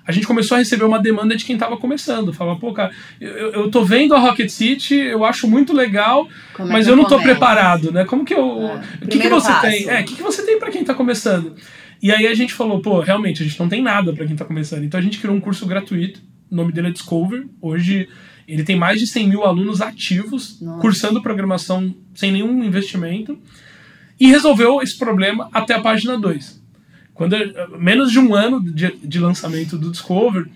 a 0.07 0.13
gente 0.13 0.27
começou 0.27 0.55
a 0.55 0.59
receber 0.59 0.85
uma 0.85 1.01
demanda 1.01 1.37
de 1.37 1.45
quem 1.45 1.57
estava 1.57 1.77
começando. 1.77 2.33
Falava, 2.33 2.59
pô, 2.61 2.73
cara, 2.73 2.93
eu, 3.21 3.53
eu 3.53 3.71
tô 3.71 3.85
vendo 3.85 4.15
a 4.15 4.19
Rocket 4.21 4.49
City, 4.49 4.95
eu 4.95 5.25
acho 5.25 5.49
muito 5.49 5.73
legal, 5.73 6.29
Como 6.55 6.69
é 6.69 6.73
mas 6.73 6.87
é 6.87 6.91
eu 6.93 6.97
não 6.97 7.07
tô 7.07 7.19
preparado, 7.19 7.91
né? 7.91 8.05
Como 8.05 8.25
que 8.25 8.33
eu. 8.33 8.69
É, 8.69 9.05
o 9.05 9.09
que, 9.09 9.19
que 9.19 9.29
você 9.29 9.49
passo. 9.49 9.63
tem? 9.63 9.89
É, 9.89 10.01
o 10.01 10.05
que, 10.05 10.15
que 10.15 10.23
você 10.23 10.47
tem 10.47 10.59
para 10.61 10.71
quem 10.71 10.83
está 10.83 10.95
começando? 10.95 11.57
E 12.01 12.13
aí 12.13 12.27
a 12.27 12.35
gente 12.35 12.55
falou, 12.55 12.81
pô, 12.81 13.01
realmente, 13.01 13.43
a 13.43 13.47
gente 13.47 13.59
não 13.59 13.69
tem 13.69 13.83
nada 13.83 14.13
para 14.13 14.25
quem 14.25 14.35
está 14.35 14.45
começando. 14.45 14.85
Então 14.85 15.01
a 15.01 15.03
gente 15.03 15.19
criou 15.19 15.35
um 15.35 15.41
curso 15.41 15.67
gratuito, 15.67 16.21
o 16.51 16.55
nome 16.55 16.71
dele 16.71 16.89
é 16.89 16.91
Discover. 16.93 17.47
Hoje 17.61 18.09
ele 18.47 18.65
tem 18.65 18.77
mais 18.77 19.01
de 19.01 19.07
100 19.07 19.29
mil 19.29 19.45
alunos 19.45 19.81
ativos, 19.81 20.61
Nossa. 20.61 20.81
cursando 20.81 21.23
programação 21.23 21.95
sem 22.15 22.31
nenhum 22.31 22.63
investimento. 22.63 23.39
E 24.19 24.29
resolveu 24.29 24.81
esse 24.81 24.97
problema 24.97 25.49
até 25.53 25.75
a 25.75 25.81
página 25.81 26.19
2. 26.19 26.63
Quando 27.13 27.37
menos 27.79 28.13
de 28.13 28.19
um 28.19 28.35
ano 28.35 28.63
de, 28.63 28.95
de 29.03 29.19
lançamento 29.19 29.77
do 29.79 29.91
Discover, 29.91 30.47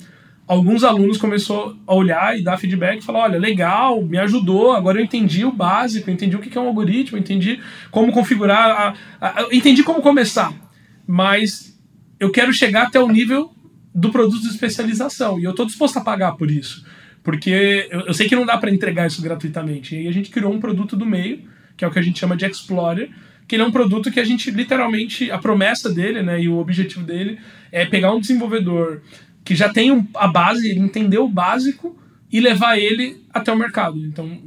alguns 0.51 0.83
alunos 0.83 1.17
começou 1.17 1.77
a 1.87 1.95
olhar 1.95 2.37
e 2.37 2.43
dar 2.43 2.59
feedback 2.59 2.99
e 2.99 3.05
falar, 3.05 3.21
olha, 3.21 3.39
legal, 3.39 4.03
me 4.03 4.19
ajudou, 4.19 4.73
agora 4.73 4.99
eu 4.99 5.05
entendi 5.05 5.45
o 5.45 5.53
básico, 5.53 6.11
entendi 6.11 6.35
o 6.35 6.41
que 6.41 6.59
é 6.59 6.61
um 6.61 6.67
algoritmo, 6.67 7.17
entendi 7.17 7.61
como 7.89 8.11
configurar, 8.11 8.97
a, 9.21 9.27
a, 9.29 9.49
entendi 9.53 9.85
como 9.85 10.03
começar, 10.03 10.53
mas 11.07 11.79
eu 12.19 12.33
quero 12.33 12.53
chegar 12.53 12.89
até 12.89 12.99
o 12.99 13.07
nível 13.07 13.53
do 13.95 14.11
produto 14.11 14.43
de 14.43 14.49
especialização 14.49 15.39
e 15.39 15.45
eu 15.45 15.53
estou 15.53 15.65
disposto 15.65 15.99
a 15.99 16.01
pagar 16.01 16.33
por 16.33 16.51
isso, 16.51 16.85
porque 17.23 17.89
eu, 17.91 18.01
eu 18.01 18.15
sei 18.15 18.29
que 18.29 18.37
não 18.37 18.47
dá 18.47 18.57
para 18.59 18.71
entregar 18.71 19.07
isso 19.07 19.23
gratuitamente. 19.23 19.95
E 19.95 19.99
aí 19.99 20.09
a 20.09 20.13
gente 20.13 20.31
criou 20.31 20.53
um 20.53 20.61
produto 20.61 20.97
do 20.97 21.07
meio, 21.07 21.41
que 21.77 21.85
é 21.85 21.89
o 21.89 21.91
que 21.91 21.99
a 21.99 22.03
gente 22.03 22.19
chama 22.19 22.37
de 22.37 22.47
Explorer, 22.47 23.11
que 23.47 23.57
ele 23.57 23.63
é 23.63 23.67
um 23.67 23.73
produto 23.73 24.11
que 24.11 24.21
a 24.21 24.25
gente 24.25 24.51
literalmente 24.51 25.31
a 25.31 25.39
promessa 25.39 25.93
dele, 25.93 26.23
né, 26.23 26.41
e 26.41 26.49
o 26.49 26.59
objetivo 26.59 27.05
dele 27.05 27.39
é 27.73 27.85
pegar 27.85 28.13
um 28.13 28.21
desenvolvedor 28.21 29.03
que 29.45 29.57
já 29.57 29.69
tem 29.69 29.91
um, 29.91 30.07
a 30.15 30.29
base, 30.29 30.69
ele 30.71 30.79
entendeu 30.79 31.25
o 31.25 31.29
básico 31.29 31.99
e 32.31 32.39
levar 32.39 32.79
ele 32.79 33.21
até 33.33 33.53
o 33.53 33.57
mercado. 33.57 33.99
Então, 34.07 34.41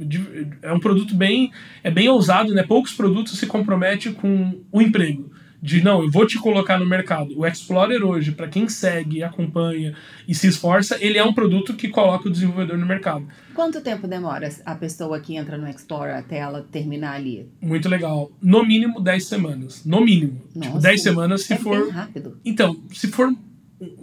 é 0.62 0.72
um 0.72 0.80
produto 0.80 1.14
bem 1.14 1.52
é 1.82 1.90
bem 1.90 2.08
ousado, 2.08 2.54
né? 2.54 2.62
Poucos 2.62 2.94
produtos 2.94 3.38
se 3.38 3.46
comprometem 3.46 4.14
com 4.14 4.58
o 4.72 4.80
emprego 4.80 5.33
de 5.64 5.82
não, 5.82 6.02
eu 6.02 6.10
vou 6.10 6.26
te 6.26 6.38
colocar 6.38 6.78
no 6.78 6.84
mercado. 6.84 7.32
O 7.38 7.46
Explorer 7.46 8.04
hoje, 8.04 8.32
para 8.32 8.46
quem 8.46 8.68
segue, 8.68 9.22
acompanha 9.22 9.96
e 10.28 10.34
se 10.34 10.46
esforça, 10.46 10.98
ele 11.00 11.16
é 11.16 11.24
um 11.24 11.32
produto 11.32 11.72
que 11.72 11.88
coloca 11.88 12.28
o 12.28 12.30
desenvolvedor 12.30 12.76
no 12.76 12.84
mercado. 12.84 13.26
Quanto 13.54 13.80
tempo 13.80 14.06
demora 14.06 14.46
a 14.66 14.74
pessoa 14.74 15.18
que 15.20 15.34
entra 15.34 15.56
no 15.56 15.66
Explorer 15.66 16.16
até 16.16 16.36
ela 16.36 16.68
terminar 16.70 17.14
ali? 17.14 17.48
Muito 17.62 17.88
legal. 17.88 18.30
No 18.42 18.62
mínimo 18.62 19.00
10 19.00 19.24
semanas. 19.24 19.82
No 19.86 20.04
mínimo. 20.04 20.42
Tipo, 20.52 20.58
Nossa, 20.58 20.70
tipo, 20.72 20.82
10 20.82 21.02
semanas 21.02 21.42
se 21.44 21.54
é 21.54 21.56
for. 21.56 21.82
Bem 21.82 21.90
rápido. 21.90 22.38
Então, 22.44 22.76
se 22.92 23.08
for. 23.08 23.34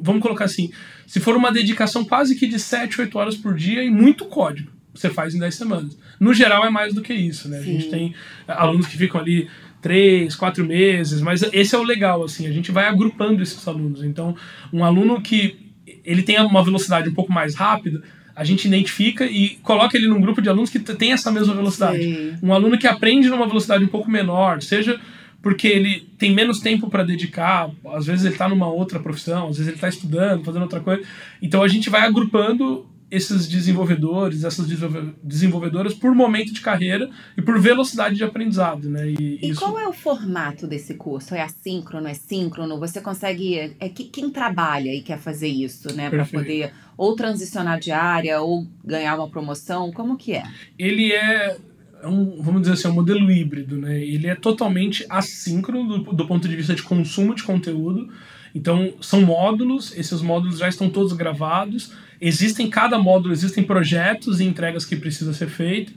Vamos 0.01 0.23
colocar 0.23 0.45
assim. 0.45 0.71
Se 1.05 1.19
for 1.19 1.35
uma 1.35 1.51
dedicação 1.51 2.03
quase 2.03 2.35
que 2.35 2.47
de 2.47 2.57
7, 2.57 3.01
8 3.01 3.19
horas 3.19 3.37
por 3.37 3.53
dia 3.53 3.83
e 3.83 3.91
muito 3.91 4.25
código 4.25 4.71
você 4.93 5.09
faz 5.09 5.33
em 5.33 5.39
10 5.39 5.55
semanas. 5.55 5.97
No 6.19 6.33
geral 6.33 6.65
é 6.65 6.69
mais 6.69 6.93
do 6.93 7.01
que 7.01 7.13
isso, 7.13 7.47
né? 7.47 7.61
Sim. 7.61 7.69
A 7.69 7.73
gente 7.73 7.89
tem 7.89 8.15
alunos 8.47 8.87
que 8.87 8.97
ficam 8.97 9.21
ali 9.21 9.47
três, 9.81 10.35
quatro 10.35 10.65
meses, 10.65 11.21
mas 11.21 11.41
esse 11.51 11.75
é 11.75 11.77
o 11.77 11.83
legal, 11.83 12.23
assim, 12.23 12.47
a 12.47 12.51
gente 12.51 12.71
vai 12.71 12.87
agrupando 12.87 13.41
esses 13.41 13.67
alunos. 13.67 14.03
Então, 14.03 14.35
um 14.71 14.85
aluno 14.85 15.21
que 15.21 15.71
ele 16.05 16.21
tem 16.21 16.39
uma 16.39 16.63
velocidade 16.63 17.09
um 17.09 17.13
pouco 17.13 17.31
mais 17.31 17.55
rápida, 17.55 18.01
a 18.35 18.43
gente 18.43 18.67
identifica 18.67 19.25
e 19.25 19.57
coloca 19.61 19.97
ele 19.97 20.07
num 20.07 20.21
grupo 20.21 20.41
de 20.41 20.49
alunos 20.49 20.69
que 20.69 20.79
tem 20.79 21.11
essa 21.11 21.31
mesma 21.31 21.53
velocidade. 21.53 22.01
Sim. 22.01 22.35
Um 22.41 22.53
aluno 22.53 22.77
que 22.77 22.87
aprende 22.87 23.29
numa 23.29 23.47
velocidade 23.47 23.83
um 23.83 23.87
pouco 23.87 24.09
menor, 24.09 24.61
seja 24.61 24.99
porque 25.41 25.67
ele 25.67 26.07
tem 26.19 26.31
menos 26.33 26.59
tempo 26.59 26.87
para 26.89 27.03
dedicar, 27.03 27.69
às 27.93 28.05
vezes 28.05 28.25
ele 28.25 28.35
está 28.35 28.47
numa 28.47 28.67
outra 28.67 28.99
profissão, 28.99 29.47
às 29.47 29.57
vezes 29.57 29.67
ele 29.67 29.77
está 29.77 29.89
estudando, 29.89 30.43
fazendo 30.43 30.61
outra 30.61 30.79
coisa. 30.79 31.01
Então 31.41 31.63
a 31.63 31.67
gente 31.67 31.89
vai 31.89 32.01
agrupando 32.01 32.85
esses 33.11 33.45
desenvolvedores, 33.45 34.45
essas 34.45 34.65
desenvolvedoras 35.21 35.93
por 35.93 36.15
momento 36.15 36.53
de 36.53 36.61
carreira 36.61 37.09
e 37.37 37.41
por 37.41 37.59
velocidade 37.59 38.15
de 38.15 38.23
aprendizado, 38.23 38.89
né? 38.89 39.09
E, 39.09 39.39
e 39.41 39.49
isso... 39.49 39.59
qual 39.59 39.77
é 39.77 39.85
o 39.85 39.91
formato 39.91 40.65
desse 40.65 40.93
curso? 40.93 41.35
É 41.35 41.41
assíncrono, 41.41 42.07
é 42.07 42.13
síncrono? 42.13 42.79
Você 42.79 43.01
consegue 43.01 43.75
é 43.77 43.89
quem 43.89 44.29
trabalha 44.29 44.95
e 44.95 45.01
quer 45.01 45.19
fazer 45.19 45.49
isso, 45.49 45.93
né, 45.93 46.09
para 46.09 46.25
poder 46.25 46.71
ou 46.95 47.13
transicionar 47.15 47.79
de 47.79 47.91
área 47.91 48.39
ou 48.39 48.65
ganhar 48.83 49.17
uma 49.17 49.29
promoção? 49.29 49.91
Como 49.91 50.15
que 50.15 50.33
é? 50.33 50.43
Ele 50.79 51.11
é 51.11 51.57
um, 52.05 52.41
vamos 52.41 52.61
dizer 52.61 52.73
assim, 52.73 52.87
um 52.87 52.93
modelo 52.93 53.29
híbrido, 53.29 53.77
né? 53.77 54.01
Ele 54.01 54.27
é 54.27 54.35
totalmente 54.35 55.05
assíncrono 55.09 55.99
do, 55.99 56.13
do 56.13 56.27
ponto 56.27 56.47
de 56.47 56.55
vista 56.55 56.73
de 56.73 56.81
consumo 56.81 57.35
de 57.35 57.43
conteúdo. 57.43 58.09
Então, 58.55 58.93
são 59.01 59.21
módulos, 59.21 59.95
esses 59.97 60.21
módulos 60.21 60.59
já 60.59 60.67
estão 60.67 60.89
todos 60.89 61.13
gravados 61.13 61.93
Existem 62.21 62.69
cada 62.69 62.99
módulo, 62.99 63.33
existem 63.33 63.63
projetos 63.63 64.39
e 64.39 64.45
entregas 64.45 64.85
que 64.85 64.95
precisa 64.95 65.33
ser 65.33 65.49
feito. 65.49 65.91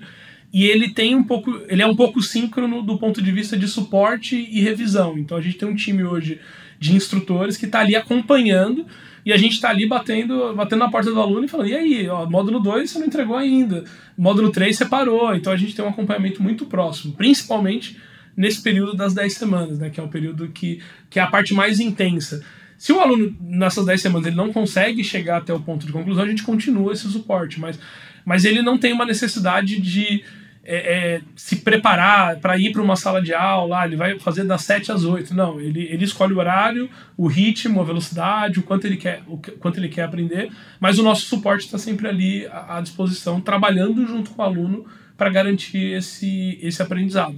e 0.52 0.64
ele 0.66 0.90
tem 0.90 1.14
um 1.16 1.24
pouco, 1.24 1.62
ele 1.68 1.82
é 1.82 1.86
um 1.86 1.96
pouco 1.96 2.22
síncrono 2.22 2.80
do 2.80 2.96
ponto 2.96 3.20
de 3.20 3.32
vista 3.32 3.56
de 3.56 3.66
suporte 3.66 4.36
e 4.36 4.60
revisão. 4.60 5.18
Então 5.18 5.36
a 5.36 5.40
gente 5.40 5.58
tem 5.58 5.68
um 5.68 5.74
time 5.74 6.04
hoje 6.04 6.40
de 6.78 6.94
instrutores 6.94 7.56
que 7.56 7.66
está 7.66 7.80
ali 7.80 7.96
acompanhando 7.96 8.86
e 9.24 9.32
a 9.32 9.36
gente 9.36 9.52
está 9.52 9.70
ali 9.70 9.86
batendo, 9.86 10.54
batendo 10.54 10.80
na 10.80 10.90
porta 10.90 11.10
do 11.10 11.20
aluno 11.20 11.44
e 11.44 11.48
falando: 11.48 11.68
e 11.68 11.74
aí, 11.74 12.08
ó, 12.08 12.28
módulo 12.28 12.60
2 12.60 12.90
você 12.90 12.98
não 12.98 13.06
entregou 13.06 13.36
ainda, 13.36 13.84
módulo 14.16 14.50
3 14.50 14.76
você 14.76 14.84
parou. 14.84 15.34
Então 15.34 15.52
a 15.52 15.56
gente 15.56 15.74
tem 15.74 15.84
um 15.84 15.88
acompanhamento 15.88 16.42
muito 16.42 16.66
próximo, 16.66 17.14
principalmente 17.14 17.98
nesse 18.36 18.62
período 18.62 18.94
das 18.94 19.14
10 19.14 19.32
semanas, 19.32 19.78
né, 19.78 19.90
que 19.90 20.00
é 20.00 20.02
o 20.02 20.08
período 20.08 20.48
que, 20.48 20.80
que 21.08 21.18
é 21.18 21.22
a 21.22 21.26
parte 21.26 21.54
mais 21.54 21.80
intensa. 21.80 22.44
Se 22.78 22.92
o 22.92 23.00
aluno, 23.00 23.34
nessas 23.40 23.86
10 23.86 24.00
semanas, 24.00 24.26
ele 24.26 24.36
não 24.36 24.52
consegue 24.52 25.02
chegar 25.02 25.38
até 25.38 25.52
o 25.52 25.60
ponto 25.60 25.86
de 25.86 25.92
conclusão, 25.92 26.24
a 26.24 26.28
gente 26.28 26.42
continua 26.42 26.92
esse 26.92 27.08
suporte, 27.10 27.60
mas, 27.60 27.78
mas 28.24 28.44
ele 28.44 28.62
não 28.62 28.78
tem 28.78 28.92
uma 28.92 29.06
necessidade 29.06 29.80
de 29.80 30.22
é, 30.66 30.76
é, 30.76 31.20
se 31.36 31.56
preparar 31.56 32.38
para 32.40 32.56
ir 32.58 32.72
para 32.72 32.80
uma 32.80 32.96
sala 32.96 33.20
de 33.20 33.34
aula, 33.34 33.84
ele 33.84 33.96
vai 33.96 34.18
fazer 34.18 34.44
das 34.44 34.62
7 34.62 34.90
às 34.90 35.04
8. 35.04 35.34
Não, 35.34 35.60
ele, 35.60 35.82
ele 35.82 36.04
escolhe 36.04 36.32
o 36.32 36.38
horário, 36.38 36.88
o 37.16 37.26
ritmo, 37.26 37.80
a 37.80 37.84
velocidade, 37.84 38.58
o 38.58 38.62
quanto 38.62 38.86
ele 38.86 38.96
quer, 38.96 39.22
o 39.26 39.36
quanto 39.36 39.78
ele 39.78 39.88
quer 39.88 40.04
aprender, 40.04 40.50
mas 40.80 40.98
o 40.98 41.02
nosso 41.02 41.26
suporte 41.26 41.66
está 41.66 41.76
sempre 41.76 42.08
ali 42.08 42.46
à, 42.46 42.78
à 42.78 42.80
disposição, 42.80 43.40
trabalhando 43.40 44.06
junto 44.06 44.30
com 44.30 44.40
o 44.40 44.44
aluno 44.44 44.86
para 45.16 45.28
garantir 45.28 45.96
esse, 45.96 46.58
esse 46.62 46.82
aprendizado. 46.82 47.36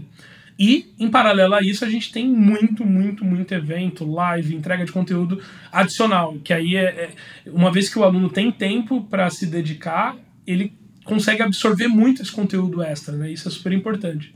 E, 0.58 0.94
em 0.98 1.10
paralelo 1.10 1.54
a 1.54 1.62
isso, 1.62 1.84
a 1.84 1.88
gente 1.88 2.10
tem 2.10 2.26
muito, 2.26 2.84
muito, 2.84 3.24
muito 3.24 3.52
evento, 3.52 4.10
live, 4.10 4.54
entrega 4.54 4.84
de 4.84 4.92
conteúdo 4.92 5.40
adicional, 5.70 6.34
que 6.42 6.52
aí 6.52 6.76
é, 6.76 6.82
é 6.82 7.10
uma 7.50 7.70
vez 7.70 7.90
que 7.90 7.98
o 7.98 8.04
aluno 8.04 8.30
tem 8.30 8.50
tempo 8.50 9.02
para 9.02 9.28
se 9.28 9.46
dedicar, 9.46 10.16
ele 10.46 10.72
consegue 11.04 11.42
absorver 11.42 11.88
muito 11.88 12.22
esse 12.22 12.32
conteúdo 12.32 12.82
extra, 12.82 13.16
né? 13.16 13.30
Isso 13.30 13.48
é 13.48 13.50
super 13.50 13.72
importante. 13.72 14.34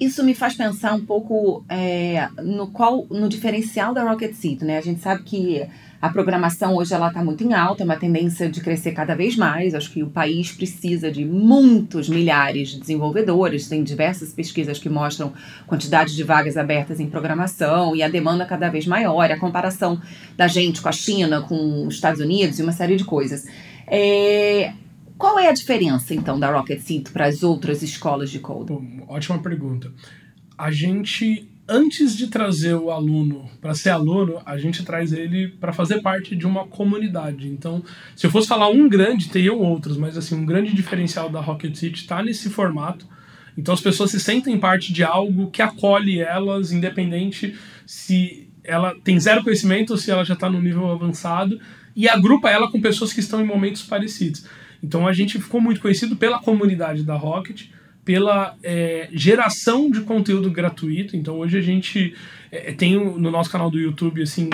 Isso 0.00 0.24
me 0.24 0.34
faz 0.34 0.54
pensar 0.54 0.94
um 0.94 1.04
pouco 1.04 1.64
é, 1.68 2.28
no 2.42 2.68
qual 2.68 3.06
no 3.10 3.28
diferencial 3.28 3.92
da 3.92 4.02
Rocket 4.02 4.34
Seed, 4.34 4.62
né? 4.62 4.78
A 4.78 4.80
gente 4.80 5.00
sabe 5.00 5.22
que 5.22 5.66
a 6.00 6.08
programação 6.08 6.76
hoje 6.76 6.94
ela 6.94 7.08
está 7.08 7.22
muito 7.22 7.44
em 7.44 7.52
alta, 7.52 7.82
é 7.82 7.84
uma 7.84 7.96
tendência 7.96 8.48
de 8.48 8.62
crescer 8.62 8.92
cada 8.92 9.14
vez 9.14 9.36
mais. 9.36 9.74
Acho 9.74 9.90
que 9.92 10.02
o 10.02 10.08
país 10.08 10.50
precisa 10.50 11.12
de 11.12 11.26
muitos 11.26 12.08
milhares 12.08 12.70
de 12.70 12.80
desenvolvedores. 12.80 13.68
Tem 13.68 13.84
diversas 13.84 14.32
pesquisas 14.32 14.78
que 14.78 14.88
mostram 14.88 15.34
quantidade 15.66 16.16
de 16.16 16.22
vagas 16.22 16.56
abertas 16.56 17.00
em 17.00 17.06
programação 17.06 17.94
e 17.94 18.02
a 18.02 18.08
demanda 18.08 18.46
cada 18.46 18.70
vez 18.70 18.86
maior. 18.86 19.30
A 19.30 19.38
comparação 19.38 20.00
da 20.38 20.48
gente 20.48 20.80
com 20.80 20.88
a 20.88 20.92
China, 20.92 21.42
com 21.42 21.86
os 21.86 21.96
Estados 21.96 22.20
Unidos 22.20 22.58
e 22.58 22.62
uma 22.62 22.72
série 22.72 22.96
de 22.96 23.04
coisas. 23.04 23.46
É, 23.86 24.72
qual 25.18 25.38
é 25.38 25.48
a 25.48 25.52
diferença, 25.52 26.14
então, 26.14 26.40
da 26.40 26.50
Rocket 26.50 26.80
Seed 26.80 27.10
para 27.10 27.26
as 27.26 27.42
outras 27.42 27.82
escolas 27.82 28.30
de 28.30 28.38
code? 28.38 28.72
ótima 29.06 29.38
pergunta. 29.38 29.92
A 30.56 30.70
gente, 30.70 31.49
antes 31.70 32.16
de 32.16 32.26
trazer 32.26 32.74
o 32.74 32.90
aluno 32.90 33.48
para 33.60 33.74
ser 33.74 33.90
aluno, 33.90 34.42
a 34.44 34.58
gente 34.58 34.84
traz 34.84 35.12
ele 35.12 35.48
para 35.48 35.72
fazer 35.72 36.02
parte 36.02 36.34
de 36.34 36.44
uma 36.44 36.66
comunidade. 36.66 37.46
Então, 37.48 37.82
se 38.16 38.26
eu 38.26 38.30
fosse 38.30 38.48
falar 38.48 38.68
um 38.68 38.88
grande, 38.88 39.28
teriam 39.28 39.56
outros, 39.58 39.96
mas 39.96 40.18
assim, 40.18 40.34
um 40.34 40.44
grande 40.44 40.74
diferencial 40.74 41.30
da 41.30 41.40
Rocket 41.40 41.76
City 41.76 42.00
está 42.00 42.22
nesse 42.22 42.50
formato. 42.50 43.06
Então, 43.56 43.72
as 43.72 43.80
pessoas 43.80 44.10
se 44.10 44.18
sentem 44.18 44.58
parte 44.58 44.92
de 44.92 45.04
algo 45.04 45.50
que 45.50 45.62
acolhe 45.62 46.18
elas, 46.18 46.72
independente 46.72 47.56
se 47.86 48.48
ela 48.64 48.94
tem 49.04 49.18
zero 49.18 49.44
conhecimento 49.44 49.90
ou 49.90 49.96
se 49.96 50.10
ela 50.10 50.24
já 50.24 50.34
está 50.34 50.50
no 50.50 50.60
nível 50.60 50.90
avançado, 50.90 51.60
e 51.94 52.08
agrupa 52.08 52.50
ela 52.50 52.70
com 52.70 52.80
pessoas 52.80 53.12
que 53.12 53.20
estão 53.20 53.40
em 53.40 53.46
momentos 53.46 53.82
parecidos. 53.82 54.44
Então 54.82 55.06
a 55.06 55.12
gente 55.12 55.38
ficou 55.38 55.60
muito 55.60 55.80
conhecido 55.80 56.16
pela 56.16 56.40
comunidade 56.40 57.04
da 57.04 57.14
Rocket, 57.14 57.66
pela 58.04 58.56
é, 58.62 59.08
geração 59.12 59.90
de 59.90 60.00
conteúdo 60.00 60.50
gratuito. 60.50 61.16
Então 61.16 61.38
hoje 61.38 61.58
a 61.58 61.62
gente 61.62 62.14
é, 62.50 62.72
tem 62.72 62.94
no 62.94 63.30
nosso 63.30 63.50
canal 63.50 63.70
do 63.70 63.78
YouTube 63.78 64.22
assim 64.22 64.48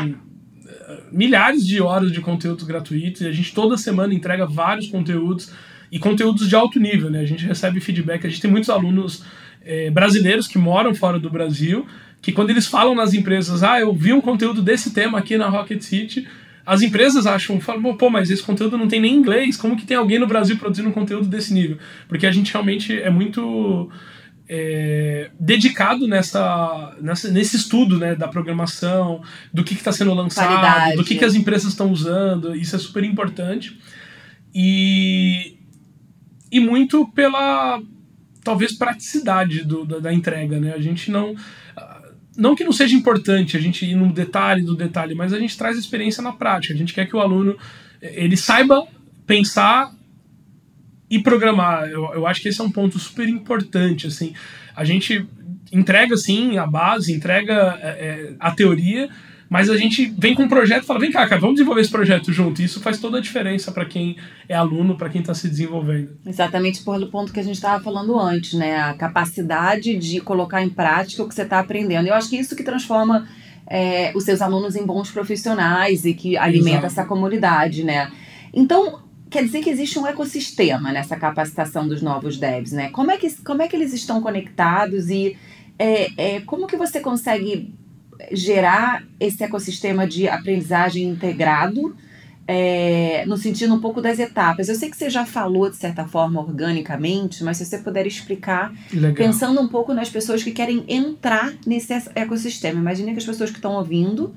milhares 1.11 1.67
de 1.67 1.81
horas 1.81 2.13
de 2.13 2.21
conteúdos 2.21 2.65
gratuitos 2.65 3.23
e 3.23 3.27
a 3.27 3.33
gente 3.33 3.55
toda 3.55 3.77
semana 3.77 4.15
entrega 4.15 4.47
vários 4.47 4.89
conteúdos 4.89 5.53
e 5.91 5.99
conteúdos 5.99 6.49
de 6.49 6.55
alto 6.55 6.79
nível, 6.79 7.11
né? 7.11 7.21
A 7.21 7.27
gente 7.27 7.45
recebe 7.45 7.81
feedback, 7.81 8.27
a 8.27 8.29
gente 8.29 8.41
tem 8.41 8.51
muitos 8.51 8.71
alunos 8.71 9.25
é, 9.65 9.91
brasileiros 9.91 10.47
que 10.49 10.59
moram 10.59 10.95
fora 10.95 11.19
do 11.19 11.31
Brasil, 11.31 11.87
que 12.21 12.33
quando 12.33 12.51
eles 12.51 12.67
falam 12.67 12.95
nas 12.95 13.15
empresas, 13.15 13.63
ah, 13.63 13.81
eu 13.81 13.93
vi 13.95 14.13
um 14.13 14.21
conteúdo 14.21 14.63
desse 14.63 14.93
tema 14.93 15.19
aqui 15.19 15.37
na 15.37 15.49
Rocket 15.49 15.81
City, 15.81 16.27
as 16.67 16.83
empresas 16.83 17.27
acham, 17.27 17.61
falam, 17.61 17.97
pô, 17.97 18.11
mas 18.11 18.29
esse 18.29 18.43
conteúdo 18.43 18.77
não 18.77 18.89
tem 18.89 19.01
nem 19.01 19.15
inglês, 19.15 19.57
como 19.57 19.77
que 19.77 19.87
tem 19.87 19.97
alguém 19.97 20.19
no 20.19 20.27
Brasil 20.27 20.59
produzindo 20.59 20.89
um 20.89 20.93
conteúdo 20.93 21.29
desse 21.29 21.55
nível? 21.55 21.79
Porque 22.09 22.27
a 22.27 22.33
gente 22.33 22.53
realmente 22.53 23.01
é 23.01 23.09
muito 23.09 23.89
é, 24.49 25.31
dedicado 25.39 26.09
nessa, 26.09 26.97
nessa, 27.01 27.31
nesse 27.31 27.57
estudo 27.57 27.99
né, 27.99 28.17
da 28.17 28.27
programação, 28.27 29.23
do 29.55 29.63
que 29.63 29.75
está 29.75 29.93
sendo 29.93 30.13
lançado, 30.13 30.49
Qualidade. 30.49 30.97
do 30.97 31.05
que, 31.05 31.15
que 31.15 31.25
as 31.25 31.37
empresas 31.37 31.69
estão 31.69 31.93
usando, 31.93 32.55
isso 32.57 32.75
é 32.75 32.79
super 32.81 33.05
importante. 33.05 33.79
E, 34.53 35.59
e 36.51 36.59
muito 36.59 37.07
pela, 37.09 37.81
talvez, 38.43 38.73
praticidade 38.73 39.63
do, 39.63 39.85
da, 39.85 40.01
da 40.01 40.13
entrega, 40.13 40.59
né? 40.59 40.73
A 40.75 40.81
gente 40.81 41.13
não 41.13 41.37
não 42.37 42.55
que 42.55 42.65
não 42.65 42.73
seja 42.73 42.95
importante 42.95 43.57
a 43.57 43.61
gente 43.61 43.85
ir 43.85 43.95
no 43.95 44.13
detalhe 44.13 44.63
do 44.63 44.77
detalhe, 44.77 45.15
mas 45.15 45.33
a 45.33 45.39
gente 45.39 45.57
traz 45.57 45.79
experiência 45.79 46.23
na 46.23 46.33
prática. 46.33 46.75
A 46.75 46.77
gente 46.77 46.93
quer 46.93 47.07
que 47.07 47.17
o 47.17 47.21
aluno 47.21 47.57
eh, 48.01 48.25
ele 48.25 48.37
saiba 48.37 48.87
pensar 49.27 49.93
e 51.11 51.19
programar. 51.19 51.89
Eu, 51.89 52.13
eu 52.15 52.27
acho 52.27 52.41
que 52.41 52.49
esse 52.49 52.61
é 52.61 52.65
um 52.65 52.71
ponto 52.71 52.99
super 52.99 53.29
importante. 53.29 54.07
Assim, 54.07 54.35
a 54.75 54.85
gente 54.85 55.27
entrega 55.73 56.17
sim 56.17 56.59
a 56.59 56.67
base, 56.67 57.13
entrega 57.13 57.79
é, 57.83 58.35
a 58.39 58.51
teoria, 58.51 59.09
mas 59.49 59.71
a 59.71 59.77
gente 59.77 60.13
vem 60.19 60.35
com 60.35 60.45
um 60.45 60.49
projeto 60.49 60.83
e 60.83 60.87
fala: 60.87 60.99
vem 60.99 61.13
cá, 61.13 61.27
cara, 61.29 61.41
vamos 61.41 61.57
desenvolver 61.57 61.81
esse 61.81 61.91
projeto 61.91 62.33
junto. 62.33 62.61
Isso 62.61 62.81
faz 62.81 62.99
toda 62.99 63.19
a 63.19 63.21
diferença 63.21 63.71
para 63.71 63.85
quem 63.85 64.17
é 64.49 64.55
aluno, 64.55 64.97
para 64.97 65.09
quem 65.09 65.21
está 65.21 65.35
se 65.35 65.49
desenvolvendo. 65.49 66.17
Exatamente 66.27 66.83
por 66.83 67.01
o 67.01 67.07
ponto 67.09 67.33
que 67.33 67.41
a 67.41 67.43
gente 67.43 67.55
estava 67.55 67.83
falando 67.83 68.19
antes, 68.19 68.55
né? 68.55 68.77
A 68.77 68.95
capacidade 68.95 69.97
de 69.97 70.21
colocar 70.21 70.63
em 70.63 70.69
prática 70.69 71.23
o 71.23 71.29
que 71.29 71.35
você 71.35 71.43
está 71.43 71.61
aprendendo. 71.61 72.09
Eu 72.09 72.15
acho 72.15 72.29
que 72.29 72.37
isso 72.37 72.57
que 72.57 72.65
transforma 72.65 73.29
é, 73.69 74.13
os 74.15 74.25
seus 74.25 74.43
alunos 74.43 74.75
em 74.75 74.85
bons 74.85 75.11
profissionais 75.11 76.05
e 76.05 76.15
que 76.15 76.37
alimenta 76.37 76.79
Exato. 76.79 76.87
essa 76.87 77.05
comunidade, 77.05 77.85
né? 77.85 78.11
Então, 78.53 79.01
quer 79.31 79.45
dizer 79.45 79.63
que 79.63 79.71
existe 79.71 79.99
um 79.99 80.07
ecossistema 80.07 80.93
nessa 80.93 81.17
capacitação 81.17 81.87
dos 81.87 82.03
novos 82.03 82.37
devs, 82.37 82.73
né? 82.73 82.91
Como 82.91 83.11
é 83.11 83.17
que, 83.17 83.31
como 83.43 83.63
é 83.63 83.69
que 83.69 83.77
eles 83.77 83.93
estão 83.93 84.21
conectados 84.21 85.09
e 85.11 85.37
é, 85.79 86.09
é, 86.17 86.41
como 86.41 86.67
que 86.67 86.77
você 86.77 87.01
consegue 87.01 87.75
gerar 88.33 89.05
esse 89.19 89.43
ecossistema 89.43 90.07
de 90.07 90.29
aprendizagem 90.29 91.05
integrado, 91.05 91.97
é, 92.49 93.25
no 93.27 93.37
sentido 93.37 93.75
um 93.75 93.81
pouco 93.81 94.01
das 94.01 94.19
etapas. 94.19 94.69
Eu 94.69 94.75
sei 94.77 94.89
que 94.89 94.97
você 94.97 95.11
já 95.11 95.27
falou, 95.27 95.69
de 95.69 95.77
certa 95.77 96.07
forma, 96.07 96.41
organicamente, 96.41 97.43
mas 97.43 97.57
se 97.57 97.67
você 97.67 97.79
puder 97.79 98.07
explicar, 98.07 98.73
Legal. 98.93 99.15
pensando 99.15 99.61
um 99.61 99.69
pouco 99.69 99.93
nas 99.93 100.09
pessoas 100.09 100.43
que 100.43 100.53
querem 100.53 100.85
entrar 100.89 101.53
nesse 101.67 101.93
ecossistema. 102.15 102.79
Imagina 102.79 103.13
que 103.13 103.19
as 103.19 103.25
pessoas 103.25 103.51
que 103.51 103.57
estão 103.57 103.73
ouvindo, 103.73 104.35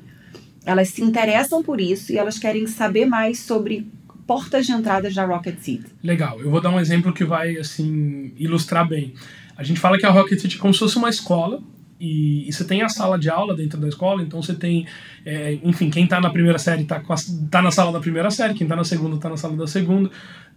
elas 0.66 0.90
se 0.90 1.04
interessam 1.04 1.62
por 1.62 1.80
isso 1.80 2.12
e 2.12 2.18
elas 2.18 2.40
querem 2.40 2.66
saber 2.66 3.06
mais 3.06 3.40
sobre 3.40 3.88
portas 4.26 4.66
de 4.66 4.72
entrada 4.72 5.10
da 5.10 5.26
Rocket 5.26 5.60
Seed. 5.60 5.86
Legal, 6.04 6.40
eu 6.40 6.50
vou 6.50 6.62
dar 6.62 6.70
um 6.70 6.80
exemplo 6.80 7.14
que 7.14 7.24
vai 7.24 7.58
assim 7.58 8.32
ilustrar 8.38 8.88
bem. 8.88 9.14
A 9.56 9.64
gente 9.64 9.80
fala 9.80 9.98
que 9.98 10.06
a 10.06 10.10
Rocket 10.10 10.40
Seed 10.40 10.56
é 10.56 10.58
como 10.58 10.74
se 10.74 10.80
fosse 10.80 10.98
uma 10.98 11.10
escola 11.10 11.62
e, 12.00 12.48
e, 12.48 12.53
você 12.53 12.63
tem 12.63 12.82
a 12.82 12.89
sala 12.89 13.20
de 13.20 13.29
aula 13.29 13.56
dentro 13.56 13.79
da 13.79 13.88
escola, 13.88 14.24
então 14.24 14.41
você 14.41 14.53
tem, 14.53 14.88
é, 15.25 15.60
enfim, 15.63 15.89
quem 15.89 16.06
está 16.06 16.22
na 16.22 16.29
primeira 16.29 16.58
série 16.58 16.84
está 16.84 17.03
tá 17.51 17.62
na 17.62 17.72
sala 17.72 17.91
da 17.91 18.00
primeira 18.00 18.32
série, 18.32 18.53
quem 18.53 18.65
está 18.65 18.75
na 18.75 18.86
segunda 18.86 19.18
está 19.18 19.29
na 19.29 19.38
sala 19.38 19.58
da 19.58 19.68
segunda. 19.68 20.10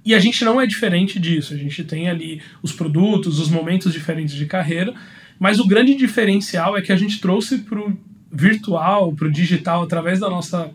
E 0.05 0.15
a 0.15 0.19
gente 0.19 0.45
não 0.45 0.61
é 0.61 0.67
diferente 0.67 1.19
disso, 1.19 1.53
a 1.55 1.57
gente 1.57 1.83
tem 1.85 2.09
ali 2.09 2.41
os 2.63 2.73
produtos, 2.73 3.41
os 3.41 3.49
momentos 3.49 3.93
diferentes 3.93 4.35
de 4.35 4.47
carreira, 4.47 4.95
mas 5.39 5.59
o 5.59 5.67
grande 5.67 5.97
diferencial 5.97 6.77
é 6.77 6.83
que 6.83 6.93
a 6.93 6.97
gente 6.97 7.21
trouxe 7.21 7.59
para 7.59 7.81
o 7.81 7.97
virtual, 8.31 9.13
para 9.13 9.27
o 9.27 9.33
digital, 9.33 9.83
através 9.83 10.21
da 10.21 10.31
nossa 10.31 10.71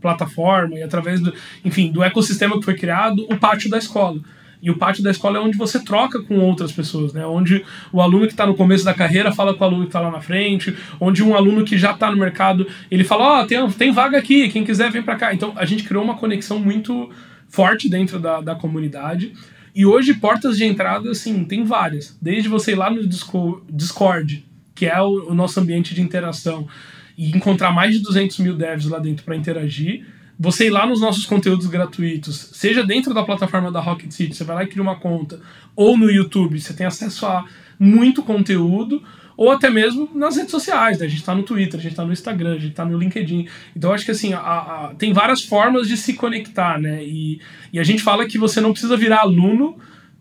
plataforma 0.00 0.76
e 0.76 0.82
através 0.82 1.20
do, 1.20 1.32
enfim, 1.64 1.90
do 1.92 2.02
ecossistema 2.02 2.58
que 2.58 2.64
foi 2.64 2.74
criado, 2.74 3.26
o 3.30 3.36
pátio 3.36 3.68
da 3.68 3.78
escola. 3.78 4.20
E 4.60 4.70
o 4.70 4.76
pátio 4.76 5.02
da 5.02 5.10
escola 5.10 5.38
é 5.38 5.40
onde 5.40 5.56
você 5.56 5.82
troca 5.82 6.20
com 6.22 6.38
outras 6.40 6.72
pessoas, 6.72 7.12
né? 7.12 7.24
Onde 7.24 7.64
o 7.92 8.00
aluno 8.00 8.26
que 8.26 8.32
está 8.32 8.46
no 8.46 8.54
começo 8.54 8.84
da 8.84 8.92
carreira 8.92 9.32
fala 9.32 9.54
com 9.54 9.62
o 9.62 9.66
aluno 9.66 9.82
que 9.82 9.88
está 9.88 10.00
lá 10.00 10.10
na 10.10 10.20
frente, 10.20 10.76
onde 11.00 11.22
um 11.22 11.34
aluno 11.34 11.64
que 11.64 11.78
já 11.78 11.92
está 11.92 12.10
no 12.10 12.16
mercado, 12.16 12.66
ele 12.90 13.04
fala, 13.04 13.24
ó, 13.24 13.42
oh, 13.42 13.46
tem, 13.46 13.70
tem 13.70 13.92
vaga 13.92 14.18
aqui, 14.18 14.48
quem 14.48 14.64
quiser 14.64 14.90
vem 14.90 15.02
para 15.02 15.16
cá. 15.16 15.32
Então 15.32 15.52
a 15.56 15.64
gente 15.64 15.84
criou 15.84 16.02
uma 16.02 16.16
conexão 16.16 16.58
muito 16.58 17.10
forte 17.48 17.88
dentro 17.88 18.18
da, 18.18 18.40
da 18.40 18.54
comunidade. 18.54 19.32
E 19.74 19.86
hoje, 19.86 20.14
portas 20.14 20.56
de 20.56 20.64
entrada, 20.64 21.10
assim, 21.10 21.44
tem 21.44 21.64
várias. 21.64 22.18
Desde 22.20 22.48
você 22.48 22.72
ir 22.72 22.74
lá 22.74 22.90
no 22.90 23.06
Discord, 23.06 24.44
que 24.74 24.86
é 24.86 25.00
o, 25.00 25.30
o 25.30 25.34
nosso 25.34 25.60
ambiente 25.60 25.94
de 25.94 26.02
interação, 26.02 26.66
e 27.16 27.30
encontrar 27.36 27.72
mais 27.72 27.94
de 27.94 28.00
200 28.00 28.38
mil 28.38 28.56
devs 28.56 28.86
lá 28.86 28.98
dentro 28.98 29.24
para 29.24 29.36
interagir, 29.36 30.06
você 30.38 30.66
ir 30.66 30.70
lá 30.70 30.86
nos 30.86 31.00
nossos 31.00 31.26
conteúdos 31.26 31.66
gratuitos, 31.66 32.50
seja 32.52 32.84
dentro 32.84 33.12
da 33.12 33.24
plataforma 33.24 33.72
da 33.72 33.80
Rocket 33.80 34.12
City, 34.12 34.36
você 34.36 34.44
vai 34.44 34.56
lá 34.56 34.62
e 34.64 34.68
cria 34.68 34.82
uma 34.82 34.96
conta, 34.96 35.40
ou 35.74 35.98
no 35.98 36.10
YouTube, 36.10 36.60
você 36.60 36.72
tem 36.72 36.86
acesso 36.86 37.26
a 37.26 37.44
muito 37.78 38.22
conteúdo, 38.22 39.02
ou 39.36 39.52
até 39.52 39.70
mesmo 39.70 40.10
nas 40.14 40.36
redes 40.36 40.50
sociais, 40.50 40.98
né? 40.98 41.06
A 41.06 41.08
gente 41.08 41.20
está 41.20 41.34
no 41.34 41.44
Twitter, 41.44 41.78
a 41.78 41.82
gente 41.82 41.92
está 41.92 42.04
no 42.04 42.12
Instagram, 42.12 42.50
a 42.54 42.58
gente 42.58 42.70
está 42.70 42.84
no 42.84 42.98
LinkedIn. 42.98 43.46
Então 43.74 43.92
acho 43.92 44.04
que 44.04 44.10
assim, 44.10 44.32
a, 44.32 44.40
a, 44.40 44.94
tem 44.98 45.12
várias 45.12 45.44
formas 45.44 45.86
de 45.86 45.96
se 45.96 46.14
conectar, 46.14 46.80
né? 46.80 47.04
E, 47.04 47.40
e 47.72 47.78
a 47.78 47.84
gente 47.84 48.02
fala 48.02 48.26
que 48.26 48.36
você 48.36 48.60
não 48.60 48.72
precisa 48.72 48.96
virar 48.96 49.20
aluno 49.20 49.76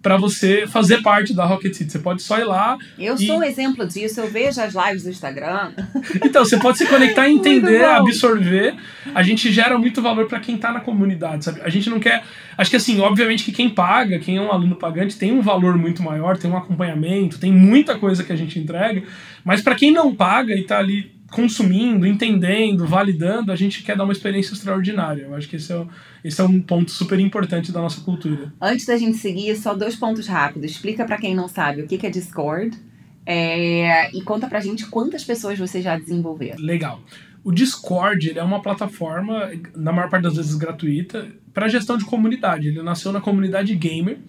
para 0.07 0.15
você 0.15 0.65
fazer 0.65 1.01
parte 1.01 1.33
da 1.33 1.43
Rocket 1.43 1.73
City. 1.73 1.91
Você 1.91 1.99
pode 1.99 2.21
só 2.21 2.39
ir 2.39 2.45
lá. 2.45 2.77
Eu 2.97 3.15
e... 3.15 3.25
sou 3.25 3.39
um 3.39 3.43
exemplo 3.43 3.85
disso, 3.85 4.21
eu 4.21 4.31
vejo 4.31 4.61
as 4.61 4.73
lives 4.73 5.03
do 5.03 5.09
Instagram. 5.09 5.73
Então, 6.23 6.45
você 6.45 6.57
pode 6.57 6.77
se 6.77 6.85
conectar, 6.85 7.29
entender, 7.29 7.83
absorver. 7.83 8.75
A 9.13 9.21
gente 9.23 9.51
gera 9.51 9.77
muito 9.77 10.01
valor 10.01 10.27
para 10.27 10.39
quem 10.39 10.55
está 10.55 10.71
na 10.71 10.79
comunidade, 10.79 11.43
sabe? 11.45 11.61
A 11.61 11.69
gente 11.69 11.89
não 11.89 11.99
quer. 11.99 12.23
Acho 12.57 12.69
que 12.69 12.75
assim, 12.75 12.99
obviamente 13.01 13.43
que 13.43 13.51
quem 13.51 13.69
paga, 13.69 14.19
quem 14.19 14.37
é 14.37 14.41
um 14.41 14.51
aluno 14.51 14.75
pagante, 14.75 15.17
tem 15.17 15.31
um 15.31 15.41
valor 15.41 15.77
muito 15.77 16.01
maior, 16.01 16.37
tem 16.37 16.49
um 16.49 16.57
acompanhamento, 16.57 17.39
tem 17.39 17.51
muita 17.51 17.97
coisa 17.97 18.23
que 18.23 18.31
a 18.31 18.35
gente 18.35 18.57
entrega. 18.59 19.03
Mas 19.43 19.61
para 19.61 19.75
quem 19.75 19.91
não 19.91 20.15
paga 20.15 20.53
e 20.53 20.61
está 20.61 20.79
ali 20.79 21.16
consumindo, 21.31 22.05
entendendo, 22.05 22.85
validando, 22.85 23.51
a 23.51 23.55
gente 23.55 23.83
quer 23.83 23.97
dar 23.97 24.03
uma 24.03 24.13
experiência 24.13 24.53
extraordinária. 24.53 25.23
Eu 25.23 25.35
acho 25.35 25.47
que 25.47 25.57
esse 25.57 25.71
é, 25.73 25.85
esse 26.23 26.39
é 26.39 26.43
um 26.43 26.61
ponto 26.61 26.91
super 26.91 27.19
importante 27.19 27.71
da 27.71 27.81
nossa 27.81 28.01
cultura. 28.01 28.53
Antes 28.61 28.85
da 28.85 28.97
gente 28.97 29.17
seguir, 29.17 29.55
só 29.55 29.73
dois 29.73 29.95
pontos 29.95 30.27
rápidos. 30.27 30.71
Explica 30.71 31.05
para 31.05 31.17
quem 31.17 31.35
não 31.35 31.47
sabe 31.47 31.81
o 31.81 31.87
que 31.87 32.05
é 32.05 32.09
Discord 32.09 32.77
é, 33.25 34.15
e 34.15 34.21
conta 34.21 34.47
pra 34.47 34.61
gente 34.61 34.85
quantas 34.87 35.23
pessoas 35.23 35.59
você 35.59 35.81
já 35.81 35.97
desenvolveu. 35.97 36.55
Legal. 36.57 37.01
O 37.43 37.51
Discord 37.51 38.37
é 38.37 38.43
uma 38.43 38.61
plataforma, 38.61 39.51
na 39.75 39.91
maior 39.91 40.09
parte 40.09 40.23
das 40.23 40.35
vezes 40.35 40.55
gratuita, 40.55 41.27
para 41.53 41.67
gestão 41.67 41.97
de 41.97 42.05
comunidade. 42.05 42.67
Ele 42.67 42.81
nasceu 42.81 43.11
na 43.11 43.21
comunidade 43.21 43.73
gamer. 43.75 44.19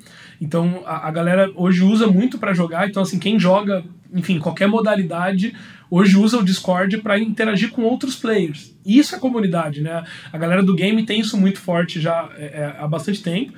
Então 0.41 0.83
a, 0.87 1.09
a 1.09 1.11
galera 1.11 1.51
hoje 1.55 1.83
usa 1.83 2.07
muito 2.07 2.39
para 2.39 2.55
jogar. 2.55 2.89
Então, 2.89 3.03
assim, 3.03 3.19
quem 3.19 3.39
joga, 3.39 3.85
enfim, 4.15 4.39
qualquer 4.39 4.69
modalidade, 4.69 5.55
hoje 5.91 6.17
usa 6.17 6.39
o 6.39 6.45
Discord 6.45 6.99
para 6.99 7.19
interagir 7.19 7.71
com 7.71 7.83
outros 7.83 8.17
players. 8.17 8.77
Isso 8.85 9.15
é 9.15 9.19
comunidade, 9.19 9.81
né? 9.81 10.05
A 10.33 10.39
galera 10.39 10.63
do 10.63 10.75
game 10.75 11.05
tem 11.05 11.21
isso 11.21 11.37
muito 11.37 11.61
forte 11.61 12.01
já 12.01 12.29
é, 12.37 12.45
é, 12.45 12.77
há 12.79 12.87
bastante 12.87 13.23
tempo. 13.23 13.53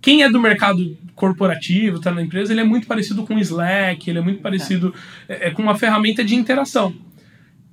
Quem 0.00 0.22
é 0.22 0.30
do 0.30 0.40
mercado 0.40 0.96
corporativo, 1.14 1.98
está 1.98 2.10
na 2.10 2.22
empresa, 2.22 2.52
ele 2.52 2.62
é 2.62 2.64
muito 2.64 2.86
parecido 2.86 3.24
com 3.24 3.34
o 3.34 3.38
Slack, 3.38 4.08
ele 4.08 4.18
é 4.18 4.22
muito 4.22 4.40
parecido 4.40 4.94
é, 5.28 5.48
é, 5.48 5.50
com 5.50 5.62
uma 5.62 5.76
ferramenta 5.76 6.24
de 6.24 6.34
interação. 6.34 6.94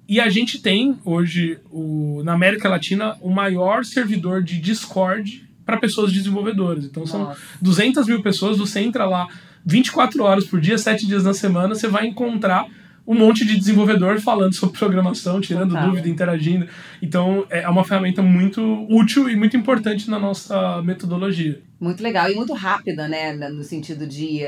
E 0.09 0.19
a 0.19 0.29
gente 0.29 0.61
tem 0.61 0.97
hoje, 1.05 1.57
o, 1.71 2.21
na 2.23 2.33
América 2.33 2.67
Latina, 2.67 3.17
o 3.21 3.29
maior 3.29 3.85
servidor 3.85 4.43
de 4.43 4.59
Discord 4.59 5.46
para 5.67 5.77
pessoas 5.77 6.13
desenvolvedoras. 6.13 6.85
Então 6.85 7.05
são 7.05 7.25
Nossa. 7.25 7.41
200 7.61 8.07
mil 8.07 8.23
pessoas, 8.23 8.57
você 8.57 8.79
entra 8.79 9.05
lá 9.05 9.27
24 9.65 10.23
horas 10.23 10.45
por 10.45 10.61
dia, 10.61 10.77
7 10.77 11.05
dias 11.05 11.25
na 11.25 11.33
semana, 11.33 11.75
você 11.75 11.89
vai 11.89 12.07
encontrar 12.07 12.65
um 13.05 13.13
monte 13.13 13.45
de 13.45 13.57
desenvolvedor 13.57 14.19
falando 14.19 14.53
sobre 14.53 14.79
programação, 14.79 15.39
tirando 15.41 15.71
Total. 15.71 15.89
dúvida, 15.89 16.07
interagindo. 16.07 16.67
Então 17.01 17.45
é 17.49 17.67
uma 17.67 17.83
ferramenta 17.83 18.21
muito 18.21 18.85
útil 18.89 19.29
e 19.29 19.35
muito 19.35 19.55
importante 19.57 20.09
na 20.09 20.17
nossa 20.17 20.81
metodologia. 20.81 21.61
Muito 21.79 22.01
legal 22.01 22.31
e 22.31 22.35
muito 22.35 22.53
rápida, 22.53 23.07
né? 23.07 23.33
No 23.33 23.63
sentido 23.63 24.07
de. 24.07 24.41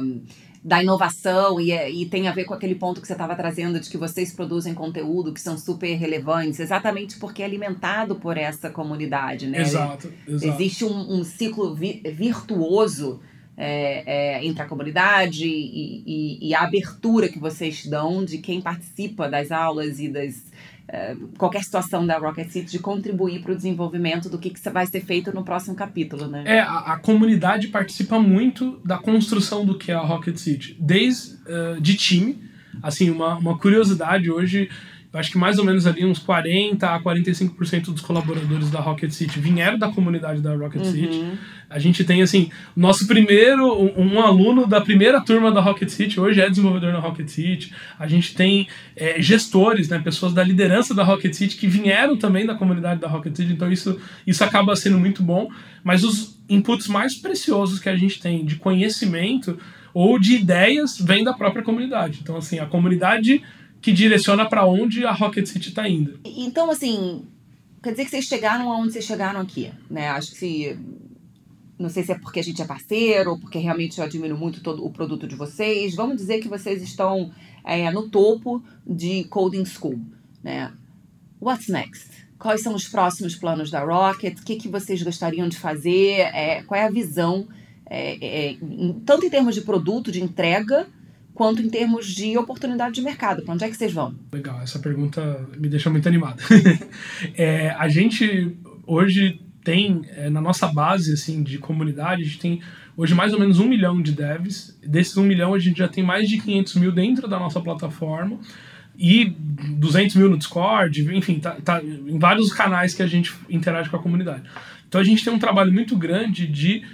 Um, 0.00 0.22
da 0.64 0.80
inovação 0.80 1.60
e, 1.60 1.72
e 1.72 2.06
tem 2.06 2.28
a 2.28 2.32
ver 2.32 2.44
com 2.44 2.54
aquele 2.54 2.76
ponto 2.76 3.00
que 3.00 3.06
você 3.06 3.14
estava 3.14 3.34
trazendo 3.34 3.80
de 3.80 3.90
que 3.90 3.96
vocês 3.98 4.32
produzem 4.32 4.74
conteúdo 4.74 5.32
que 5.32 5.40
são 5.40 5.58
super 5.58 5.92
relevantes, 5.94 6.60
exatamente 6.60 7.16
porque 7.18 7.42
é 7.42 7.44
alimentado 7.44 8.14
por 8.14 8.36
essa 8.36 8.70
comunidade, 8.70 9.48
né? 9.48 9.60
Exato, 9.60 10.12
exato. 10.26 10.54
Existe 10.54 10.84
um, 10.84 11.18
um 11.18 11.24
ciclo 11.24 11.74
vi 11.74 12.00
virtuoso 12.14 13.20
é, 13.56 14.38
é, 14.38 14.46
entre 14.46 14.62
a 14.62 14.66
comunidade 14.66 15.46
e, 15.46 16.02
e, 16.06 16.48
e, 16.48 16.54
a 16.54 16.62
abertura 16.62 17.28
que 17.28 17.38
vocês 17.38 17.84
dão 17.86 18.24
de 18.24 18.38
quem 18.38 18.60
participa 18.60 19.28
das 19.28 19.50
aulas 19.50 20.00
e 20.00 20.08
das 20.08 20.34
é, 20.34 20.71
qualquer 21.38 21.64
situação 21.64 22.06
da 22.06 22.18
Rocket 22.18 22.48
City 22.50 22.72
de 22.72 22.78
contribuir 22.78 23.40
para 23.40 23.52
o 23.52 23.56
desenvolvimento 23.56 24.28
do 24.28 24.38
que, 24.38 24.50
que 24.50 24.70
vai 24.70 24.86
ser 24.86 25.00
feito 25.00 25.34
no 25.34 25.42
próximo 25.42 25.74
capítulo, 25.74 26.26
né? 26.26 26.44
É, 26.46 26.60
a, 26.60 26.92
a 26.92 26.98
comunidade 26.98 27.68
participa 27.68 28.18
muito 28.18 28.78
da 28.84 28.98
construção 28.98 29.64
do 29.64 29.78
que 29.78 29.90
é 29.90 29.94
a 29.94 30.00
Rocket 30.00 30.36
City, 30.36 30.76
desde 30.78 31.36
uh, 31.50 31.80
de 31.80 31.94
time. 31.94 32.50
Assim, 32.82 33.10
uma, 33.10 33.36
uma 33.36 33.58
curiosidade 33.58 34.30
hoje 34.30 34.68
acho 35.12 35.30
que 35.30 35.38
mais 35.38 35.58
ou 35.58 35.64
menos 35.64 35.86
ali 35.86 36.04
uns 36.06 36.18
40 36.18 36.88
a 36.88 37.00
45% 37.00 37.86
dos 37.86 38.00
colaboradores 38.00 38.70
da 38.70 38.80
Rocket 38.80 39.10
City 39.10 39.38
vieram 39.38 39.78
da 39.78 39.88
comunidade 39.88 40.40
da 40.40 40.54
Rocket 40.54 40.82
uhum. 40.82 40.92
City. 40.92 41.24
A 41.68 41.78
gente 41.78 42.04
tem, 42.04 42.22
assim, 42.22 42.50
nosso 42.76 43.06
primeiro, 43.06 43.66
um, 43.66 44.14
um, 44.14 44.20
aluno 44.20 44.66
da 44.66 44.80
primeira 44.80 45.20
turma 45.20 45.50
da 45.50 45.60
Rocket 45.60 45.88
City 45.88 46.18
hoje 46.18 46.40
é 46.40 46.48
desenvolvedor 46.48 46.92
na 46.92 46.98
Rocket 46.98 47.28
City. 47.28 47.72
A 47.98 48.06
gente 48.06 48.34
tem 48.34 48.68
é, 48.96 49.20
gestores, 49.20 49.88
né, 49.88 49.98
pessoas 49.98 50.32
da 50.32 50.42
liderança 50.42 50.94
da 50.94 51.02
Rocket 51.02 51.32
City 51.34 51.56
que 51.56 51.66
vieram 51.66 52.16
também 52.16 52.46
da 52.46 52.54
comunidade 52.54 53.00
da 53.00 53.08
Rocket 53.08 53.36
City, 53.36 53.52
então 53.52 53.70
isso, 53.70 53.98
isso 54.26 54.42
acaba 54.42 54.74
sendo 54.76 54.98
muito 54.98 55.22
bom. 55.22 55.48
Mas 55.84 56.04
os 56.04 56.40
inputs 56.48 56.88
mais 56.88 57.14
preciosos 57.14 57.78
que 57.78 57.88
a 57.88 57.96
gente 57.96 58.20
tem 58.20 58.44
de 58.44 58.56
conhecimento 58.56 59.58
ou 59.94 60.18
de 60.18 60.36
ideias 60.36 60.98
vêm 60.98 61.24
da 61.24 61.32
própria 61.32 61.62
comunidade. 61.62 62.20
Então, 62.22 62.36
assim, 62.36 62.58
a 62.58 62.66
comunidade 62.66 63.42
que 63.82 63.92
direciona 63.92 64.48
para 64.48 64.64
onde 64.64 65.04
a 65.04 65.12
Rocket 65.12 65.44
City 65.46 65.70
está 65.70 65.88
indo. 65.88 66.20
Então, 66.24 66.70
assim, 66.70 67.24
quer 67.82 67.90
dizer 67.90 68.04
que 68.04 68.10
vocês 68.10 68.24
chegaram 68.24 68.70
aonde 68.70 68.92
vocês 68.92 69.04
chegaram 69.04 69.40
aqui, 69.40 69.72
né? 69.90 70.08
Acho 70.08 70.30
que 70.30 70.36
se 70.38 70.78
não 71.78 71.90
sei 71.90 72.04
se 72.04 72.12
é 72.12 72.18
porque 72.18 72.38
a 72.38 72.44
gente 72.44 72.62
é 72.62 72.64
parceiro 72.64 73.32
ou 73.32 73.38
porque 73.38 73.58
realmente 73.58 73.98
eu 73.98 74.04
admiro 74.04 74.38
muito 74.38 74.62
todo 74.62 74.86
o 74.86 74.90
produto 74.90 75.26
de 75.26 75.34
vocês. 75.34 75.96
Vamos 75.96 76.16
dizer 76.16 76.40
que 76.40 76.48
vocês 76.48 76.80
estão 76.80 77.32
é, 77.64 77.90
no 77.90 78.08
topo 78.08 78.62
de 78.86 79.24
Coding 79.24 79.64
School, 79.64 80.00
né? 80.44 80.72
What's 81.40 81.66
next? 81.66 82.08
Quais 82.38 82.62
são 82.62 82.74
os 82.74 82.86
próximos 82.86 83.34
planos 83.34 83.68
da 83.68 83.84
Rocket? 83.84 84.38
O 84.38 84.44
que, 84.44 84.56
que 84.56 84.68
vocês 84.68 85.02
gostariam 85.02 85.48
de 85.48 85.58
fazer? 85.58 86.20
É, 86.32 86.62
qual 86.62 86.80
é 86.80 86.84
a 86.84 86.90
visão, 86.90 87.48
é, 87.86 88.14
é, 88.14 88.52
em, 88.52 88.92
tanto 89.04 89.26
em 89.26 89.30
termos 89.30 89.56
de 89.56 89.62
produto, 89.62 90.12
de 90.12 90.22
entrega, 90.22 90.86
quanto 91.42 91.60
em 91.60 91.68
termos 91.68 92.06
de 92.06 92.38
oportunidade 92.38 92.94
de 92.94 93.02
mercado. 93.02 93.42
Para 93.42 93.54
onde 93.54 93.64
é 93.64 93.68
que 93.68 93.76
vocês 93.76 93.92
vão? 93.92 94.14
Legal, 94.32 94.62
essa 94.62 94.78
pergunta 94.78 95.44
me 95.58 95.68
deixa 95.68 95.90
muito 95.90 96.06
animado. 96.06 96.40
é, 97.34 97.70
a 97.70 97.88
gente 97.88 98.56
hoje 98.86 99.40
tem, 99.64 100.02
é, 100.10 100.30
na 100.30 100.40
nossa 100.40 100.68
base 100.68 101.12
assim, 101.12 101.42
de 101.42 101.58
comunidade, 101.58 102.22
a 102.22 102.24
gente 102.24 102.38
tem 102.38 102.62
hoje 102.96 103.12
mais 103.12 103.32
ou 103.32 103.40
menos 103.40 103.58
um 103.58 103.66
milhão 103.66 104.00
de 104.00 104.12
devs. 104.12 104.78
Desses 104.86 105.16
um 105.16 105.24
milhão, 105.24 105.52
a 105.52 105.58
gente 105.58 105.78
já 105.78 105.88
tem 105.88 106.04
mais 106.04 106.28
de 106.28 106.40
500 106.40 106.76
mil 106.76 106.92
dentro 106.92 107.26
da 107.26 107.40
nossa 107.40 107.60
plataforma 107.60 108.38
e 108.96 109.24
200 109.24 110.14
mil 110.14 110.30
no 110.30 110.38
Discord, 110.38 111.12
enfim, 111.12 111.40
tá, 111.40 111.56
tá 111.64 111.82
em 111.82 112.20
vários 112.20 112.52
canais 112.52 112.94
que 112.94 113.02
a 113.02 113.06
gente 113.08 113.34
interage 113.50 113.90
com 113.90 113.96
a 113.96 113.98
comunidade. 114.00 114.44
Então 114.86 115.00
a 115.00 115.04
gente 115.04 115.24
tem 115.24 115.32
um 115.32 115.40
trabalho 115.40 115.72
muito 115.72 115.96
grande 115.96 116.46
de 116.46 116.84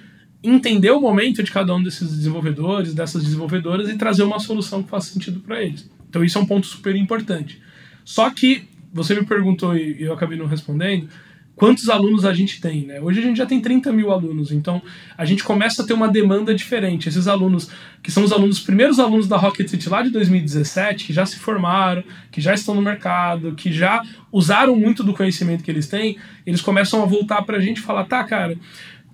entender 0.42 0.90
o 0.90 1.00
momento 1.00 1.42
de 1.42 1.50
cada 1.50 1.74
um 1.74 1.82
desses 1.82 2.08
desenvolvedores, 2.10 2.94
dessas 2.94 3.24
desenvolvedoras 3.24 3.88
e 3.88 3.96
trazer 3.96 4.22
uma 4.22 4.38
solução 4.38 4.82
que 4.82 4.90
faça 4.90 5.12
sentido 5.12 5.40
para 5.40 5.62
eles. 5.62 5.90
Então 6.08 6.24
isso 6.24 6.38
é 6.38 6.40
um 6.40 6.46
ponto 6.46 6.66
super 6.66 6.94
importante. 6.94 7.60
Só 8.04 8.30
que 8.30 8.68
você 8.92 9.14
me 9.14 9.26
perguntou 9.26 9.76
e 9.76 10.02
eu 10.02 10.12
acabei 10.12 10.38
não 10.38 10.46
respondendo 10.46 11.08
quantos 11.58 11.88
alunos 11.88 12.24
a 12.24 12.32
gente 12.32 12.60
tem, 12.60 12.86
né? 12.86 13.00
Hoje 13.00 13.18
a 13.18 13.22
gente 13.22 13.36
já 13.36 13.44
tem 13.44 13.60
30 13.60 13.92
mil 13.92 14.12
alunos, 14.12 14.52
então 14.52 14.80
a 15.16 15.24
gente 15.24 15.42
começa 15.42 15.82
a 15.82 15.86
ter 15.86 15.92
uma 15.92 16.08
demanda 16.08 16.54
diferente. 16.54 17.08
Esses 17.08 17.26
alunos, 17.26 17.68
que 18.00 18.12
são 18.12 18.22
os 18.22 18.32
alunos, 18.32 18.58
os 18.58 18.64
primeiros 18.64 19.00
alunos 19.00 19.26
da 19.26 19.36
Rocket 19.36 19.68
City 19.68 19.88
lá 19.88 20.00
de 20.02 20.10
2017, 20.10 21.04
que 21.06 21.12
já 21.12 21.26
se 21.26 21.36
formaram, 21.36 22.04
que 22.30 22.40
já 22.40 22.54
estão 22.54 22.76
no 22.76 22.80
mercado, 22.80 23.56
que 23.56 23.72
já 23.72 24.00
usaram 24.30 24.76
muito 24.76 25.02
do 25.02 25.12
conhecimento 25.12 25.64
que 25.64 25.70
eles 25.70 25.88
têm, 25.88 26.16
eles 26.46 26.60
começam 26.60 27.02
a 27.02 27.06
voltar 27.06 27.42
para 27.42 27.56
a 27.56 27.60
gente 27.60 27.78
e 27.78 27.82
falar, 27.82 28.04
tá, 28.04 28.22
cara, 28.22 28.56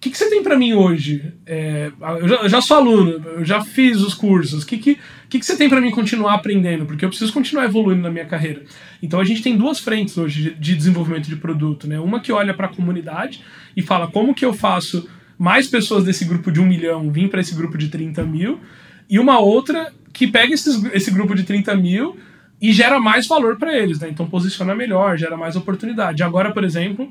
que, 0.05 0.11
que 0.11 0.19
você 0.19 0.29
tem 0.29 0.43
para 0.43 0.59
mim 0.59 0.75
hoje? 0.75 1.33
É, 1.47 1.91
eu, 2.21 2.29
já, 2.29 2.35
eu, 2.37 2.49
já, 2.51 2.61
sou 2.61 2.77
aluno, 2.77 3.25
eu 3.37 3.45
já 3.45 3.63
fiz 3.63 4.03
os 4.03 4.13
cursos. 4.13 4.63
O 4.63 4.67
que, 4.67 4.77
que, 4.77 4.99
que, 5.31 5.39
que 5.39 5.47
você 5.47 5.57
tem 5.57 5.67
para 5.67 5.81
mim 5.81 5.91
continuar 5.91 6.35
aprendendo? 6.35 6.85
Porque 6.85 7.07
eu 7.07 7.09
preciso 7.09 7.33
continuar 7.33 7.65
evoluindo 7.65 8.03
na 8.03 8.11
minha 8.11 8.27
carreira. 8.27 8.65
Então 9.03 9.19
a 9.19 9.25
gente 9.25 9.43
tem 9.43 9.57
duas 9.57 9.81
frentes 9.81 10.19
hoje 10.19 10.43
de, 10.43 10.55
de 10.57 10.77
desenvolvimento 10.77 11.27
de 11.27 11.37
produto. 11.37 11.89
Né? 11.89 11.99
Uma 11.99 12.21
que 12.21 12.31
olha 12.31 12.53
para 12.53 12.67
a 12.67 12.69
comunidade 12.69 13.41
e 13.75 13.81
fala 13.81 14.07
como 14.07 14.35
que 14.35 14.45
eu 14.45 14.53
faço 14.53 15.09
mais 15.39 15.69
pessoas 15.69 16.05
desse 16.05 16.27
grupo 16.27 16.53
de 16.53 16.61
um 16.61 16.67
milhão 16.67 17.11
vir 17.11 17.31
para 17.31 17.41
esse 17.41 17.55
grupo 17.55 17.79
de 17.79 17.89
30 17.89 18.23
mil. 18.25 18.61
E 19.09 19.19
uma 19.19 19.39
outra 19.39 19.91
que 20.13 20.27
pega 20.27 20.53
esses, 20.53 20.85
esse 20.93 21.11
grupo 21.11 21.35
de 21.35 21.45
30 21.45 21.75
mil 21.77 22.19
e 22.61 22.73
gera 22.73 23.01
mais 23.01 23.27
valor 23.27 23.57
para 23.57 23.75
eles, 23.75 24.01
né? 24.01 24.09
Então 24.11 24.27
posiciona 24.27 24.75
melhor, 24.75 25.17
gera 25.17 25.37
mais 25.37 25.57
oportunidade. 25.57 26.23
Agora, 26.23 26.53
por 26.53 26.63
exemplo, 26.63 27.11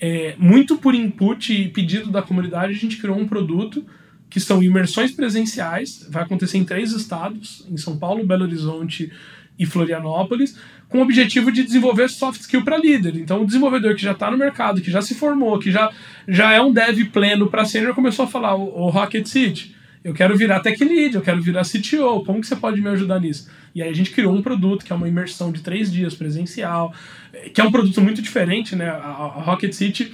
é, 0.00 0.34
muito 0.38 0.78
por 0.78 0.94
input 0.94 1.52
e 1.52 1.68
pedido 1.68 2.10
da 2.10 2.22
comunidade, 2.22 2.72
a 2.72 2.76
gente 2.76 2.96
criou 2.96 3.18
um 3.18 3.28
produto 3.28 3.84
que 4.30 4.40
são 4.40 4.62
imersões 4.62 5.10
presenciais, 5.10 6.06
vai 6.08 6.22
acontecer 6.22 6.56
em 6.56 6.64
três 6.64 6.92
estados, 6.92 7.66
em 7.68 7.76
São 7.76 7.98
Paulo, 7.98 8.24
Belo 8.24 8.44
Horizonte 8.44 9.12
e 9.58 9.66
Florianópolis, 9.66 10.56
com 10.88 10.98
o 10.98 11.02
objetivo 11.02 11.52
de 11.52 11.64
desenvolver 11.64 12.08
soft 12.08 12.40
skill 12.40 12.64
para 12.64 12.78
líder. 12.78 13.16
Então, 13.16 13.42
o 13.42 13.46
desenvolvedor 13.46 13.94
que 13.94 14.02
já 14.02 14.12
está 14.12 14.30
no 14.30 14.38
mercado, 14.38 14.80
que 14.80 14.90
já 14.90 15.02
se 15.02 15.14
formou, 15.14 15.58
que 15.58 15.70
já, 15.70 15.90
já 16.26 16.52
é 16.52 16.60
um 16.60 16.72
dev 16.72 17.10
pleno 17.12 17.48
para 17.48 17.64
sênior, 17.64 17.94
começou 17.94 18.24
a 18.24 18.28
falar: 18.28 18.54
o, 18.54 18.62
o 18.62 18.88
Rocket 18.88 19.26
City, 19.26 19.74
eu 20.02 20.14
quero 20.14 20.36
virar 20.36 20.60
tech 20.60 20.82
lead, 20.82 21.14
eu 21.14 21.20
quero 21.20 21.40
virar 21.42 21.62
CTO, 21.62 22.24
como 22.24 22.40
que 22.40 22.46
você 22.46 22.56
pode 22.56 22.80
me 22.80 22.88
ajudar 22.88 23.20
nisso? 23.20 23.48
E 23.74 23.82
aí 23.82 23.88
a 23.88 23.94
gente 23.94 24.10
criou 24.10 24.34
um 24.34 24.42
produto 24.42 24.84
que 24.84 24.92
é 24.92 24.96
uma 24.96 25.08
imersão 25.08 25.52
de 25.52 25.60
três 25.60 25.92
dias 25.92 26.14
presencial, 26.14 26.92
que 27.54 27.60
é 27.60 27.64
um 27.64 27.70
produto 27.70 28.00
muito 28.00 28.22
diferente, 28.22 28.74
né? 28.74 28.88
A 28.88 29.42
Rocket 29.44 29.72
City 29.72 30.12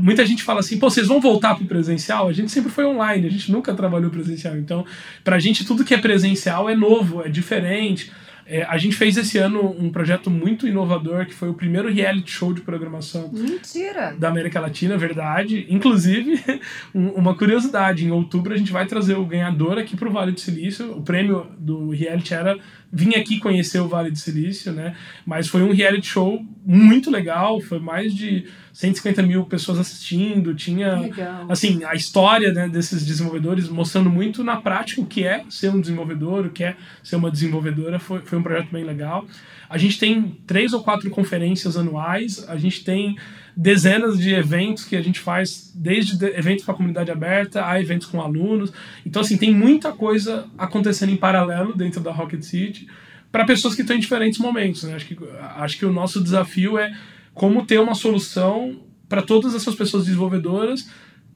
muita 0.00 0.26
gente 0.26 0.42
fala 0.42 0.60
assim, 0.60 0.78
pô, 0.78 0.90
vocês 0.90 1.06
vão 1.06 1.20
voltar 1.20 1.54
pro 1.54 1.64
presencial? 1.64 2.28
A 2.28 2.32
gente 2.32 2.50
sempre 2.50 2.70
foi 2.70 2.84
online, 2.84 3.26
a 3.26 3.30
gente 3.30 3.50
nunca 3.52 3.72
trabalhou 3.74 4.10
presencial. 4.10 4.56
Então, 4.56 4.84
pra 5.22 5.38
gente, 5.38 5.64
tudo 5.64 5.84
que 5.84 5.94
é 5.94 5.98
presencial 5.98 6.68
é 6.68 6.74
novo, 6.74 7.22
é 7.22 7.28
diferente. 7.28 8.10
É, 8.50 8.64
a 8.64 8.78
gente 8.78 8.96
fez 8.96 9.16
esse 9.18 9.36
ano 9.36 9.76
um 9.78 9.90
projeto 9.90 10.30
muito 10.30 10.66
inovador, 10.66 11.26
que 11.26 11.34
foi 11.34 11.50
o 11.50 11.54
primeiro 11.54 11.92
reality 11.92 12.30
show 12.30 12.52
de 12.54 12.62
programação 12.62 13.30
Mentira. 13.30 14.16
da 14.18 14.28
América 14.28 14.58
Latina, 14.58 14.96
verdade. 14.96 15.66
Inclusive, 15.68 16.42
uma 16.94 17.34
curiosidade, 17.34 18.06
em 18.06 18.10
outubro 18.10 18.54
a 18.54 18.56
gente 18.56 18.72
vai 18.72 18.86
trazer 18.86 19.16
o 19.18 19.26
ganhador 19.26 19.76
aqui 19.76 19.94
para 19.96 20.08
o 20.08 20.12
Vale 20.12 20.32
do 20.32 20.40
Silício. 20.40 20.96
O 20.96 21.02
prêmio 21.02 21.46
do 21.58 21.90
reality 21.90 22.32
era 22.32 22.58
vir 22.90 23.16
aqui 23.16 23.38
conhecer 23.38 23.80
o 23.80 23.88
Vale 23.88 24.10
do 24.10 24.18
Silício, 24.18 24.72
né? 24.72 24.96
Mas 25.26 25.48
foi 25.48 25.62
um 25.62 25.72
reality 25.72 26.06
show 26.06 26.44
muito 26.64 27.10
legal, 27.10 27.60
foi 27.60 27.78
mais 27.78 28.14
de 28.14 28.46
150 28.72 29.22
mil 29.22 29.44
pessoas 29.44 29.78
assistindo, 29.78 30.54
tinha 30.54 31.00
Legal. 31.00 31.46
assim 31.48 31.82
a 31.84 31.94
história 31.94 32.52
né, 32.52 32.68
desses 32.68 33.04
desenvolvedores 33.04 33.68
mostrando 33.68 34.08
muito 34.08 34.44
na 34.44 34.56
prática 34.56 35.00
o 35.00 35.06
que 35.06 35.24
é 35.24 35.44
ser 35.50 35.70
um 35.70 35.80
desenvolvedor, 35.80 36.46
o 36.46 36.50
que 36.50 36.62
é 36.62 36.76
ser 37.02 37.16
uma 37.16 37.30
desenvolvedora, 37.30 37.98
foi, 37.98 38.20
foi 38.20 38.38
um 38.38 38.42
projeto 38.42 38.70
bem 38.70 38.84
legal. 38.84 39.26
A 39.68 39.76
gente 39.76 39.98
tem 39.98 40.38
três 40.46 40.72
ou 40.72 40.82
quatro 40.82 41.10
conferências 41.10 41.76
anuais, 41.76 42.48
a 42.48 42.56
gente 42.56 42.84
tem 42.84 43.16
dezenas 43.60 44.16
de 44.16 44.32
eventos 44.32 44.84
que 44.84 44.94
a 44.94 45.02
gente 45.02 45.18
faz, 45.18 45.72
desde 45.74 46.24
eventos 46.26 46.64
para 46.64 46.74
a 46.74 46.76
comunidade 46.76 47.10
aberta 47.10 47.66
a 47.66 47.80
eventos 47.80 48.06
com 48.06 48.22
alunos. 48.22 48.72
Então, 49.04 49.20
assim, 49.20 49.36
tem 49.36 49.52
muita 49.52 49.90
coisa 49.90 50.46
acontecendo 50.56 51.10
em 51.10 51.16
paralelo 51.16 51.76
dentro 51.76 52.00
da 52.00 52.12
Rocket 52.12 52.40
City 52.40 52.86
para 53.32 53.44
pessoas 53.44 53.74
que 53.74 53.80
estão 53.80 53.96
em 53.96 53.98
diferentes 54.00 54.38
momentos. 54.38 54.84
Né? 54.84 54.94
Acho, 54.94 55.06
que, 55.06 55.18
acho 55.56 55.76
que 55.76 55.84
o 55.84 55.92
nosso 55.92 56.22
desafio 56.22 56.78
é 56.78 56.96
como 57.34 57.66
ter 57.66 57.80
uma 57.80 57.96
solução 57.96 58.80
para 59.08 59.22
todas 59.22 59.56
essas 59.56 59.74
pessoas 59.74 60.04
desenvolvedoras 60.04 60.88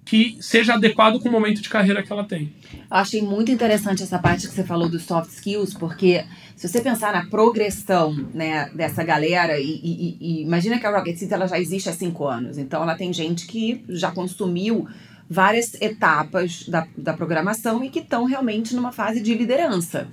que 0.04 0.36
seja 0.40 0.74
adequado 0.74 1.20
com 1.20 1.28
o 1.28 1.32
momento 1.32 1.62
de 1.62 1.68
carreira 1.68 2.02
que 2.02 2.12
ela 2.12 2.24
tem. 2.24 2.52
Achei 2.90 3.22
muito 3.22 3.50
interessante 3.50 4.02
essa 4.02 4.18
parte 4.18 4.48
que 4.48 4.54
você 4.54 4.64
falou 4.64 4.88
dos 4.88 5.04
soft 5.04 5.30
skills, 5.30 5.74
porque 5.74 6.24
se 6.56 6.68
você 6.68 6.80
pensar 6.80 7.12
na 7.12 7.26
progressão 7.26 8.12
né, 8.34 8.68
dessa 8.74 9.02
galera, 9.04 9.58
e, 9.58 9.80
e, 9.82 10.16
e 10.20 10.42
imagina 10.42 10.78
que 10.78 10.86
a 10.86 10.96
Rocket 10.96 11.16
City 11.16 11.32
ela 11.32 11.46
já 11.46 11.58
existe 11.58 11.88
há 11.88 11.92
cinco 11.92 12.26
anos, 12.26 12.58
então 12.58 12.82
ela 12.82 12.94
tem 12.94 13.12
gente 13.12 13.46
que 13.46 13.84
já 13.88 14.10
consumiu 14.10 14.88
várias 15.30 15.74
etapas 15.80 16.68
da, 16.68 16.86
da 16.96 17.14
programação 17.14 17.82
e 17.82 17.88
que 17.88 18.00
estão 18.00 18.24
realmente 18.24 18.74
numa 18.74 18.92
fase 18.92 19.20
de 19.20 19.34
liderança. 19.34 20.08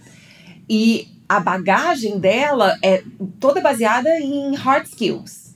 E 0.70 1.08
a 1.28 1.40
bagagem 1.40 2.20
dela 2.20 2.78
é 2.82 3.04
toda 3.40 3.60
baseada 3.60 4.10
em 4.20 4.56
hard 4.56 4.86
skills. 4.86 5.49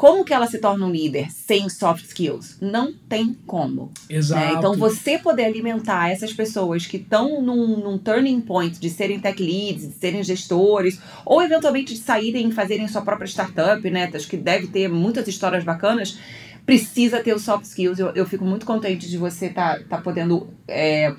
Como 0.00 0.24
que 0.24 0.32
ela 0.32 0.46
se 0.46 0.56
torna 0.56 0.86
um 0.86 0.90
líder 0.90 1.30
sem 1.30 1.68
soft 1.68 2.06
skills? 2.06 2.56
Não 2.58 2.90
tem 2.90 3.34
como. 3.46 3.92
Né? 4.08 4.16
Exato. 4.16 4.46
Né? 4.46 4.54
Então, 4.56 4.74
você 4.74 5.18
poder 5.18 5.44
alimentar 5.44 6.08
essas 6.08 6.32
pessoas 6.32 6.86
que 6.86 6.96
estão 6.96 7.42
num, 7.42 7.76
num, 7.76 7.98
turning 7.98 8.40
point 8.40 8.80
de 8.80 8.88
serem 8.88 9.20
tech 9.20 9.38
leads, 9.38 9.86
de 9.86 9.92
serem 9.92 10.24
gestores, 10.24 10.98
ou 11.22 11.42
eventualmente 11.42 11.92
de 11.92 12.00
saírem 12.00 12.48
e 12.48 12.52
fazerem 12.52 12.88
sua 12.88 13.02
própria 13.02 13.26
startup, 13.26 13.90
né? 13.90 14.10
Acho 14.14 14.26
que 14.26 14.38
deve 14.38 14.68
ter 14.68 14.88
muitas 14.88 15.28
histórias 15.28 15.64
bacanas. 15.64 16.18
Precisa 16.64 17.22
ter 17.22 17.34
os 17.34 17.42
soft 17.42 17.66
skills. 17.66 17.98
Eu, 17.98 18.08
eu 18.14 18.24
fico 18.24 18.42
muito 18.42 18.64
contente 18.64 19.06
de 19.06 19.18
você 19.18 19.48
estar 19.48 19.80
tá, 19.80 19.84
tá 19.84 19.98
podendo 19.98 20.48
é, 20.66 21.14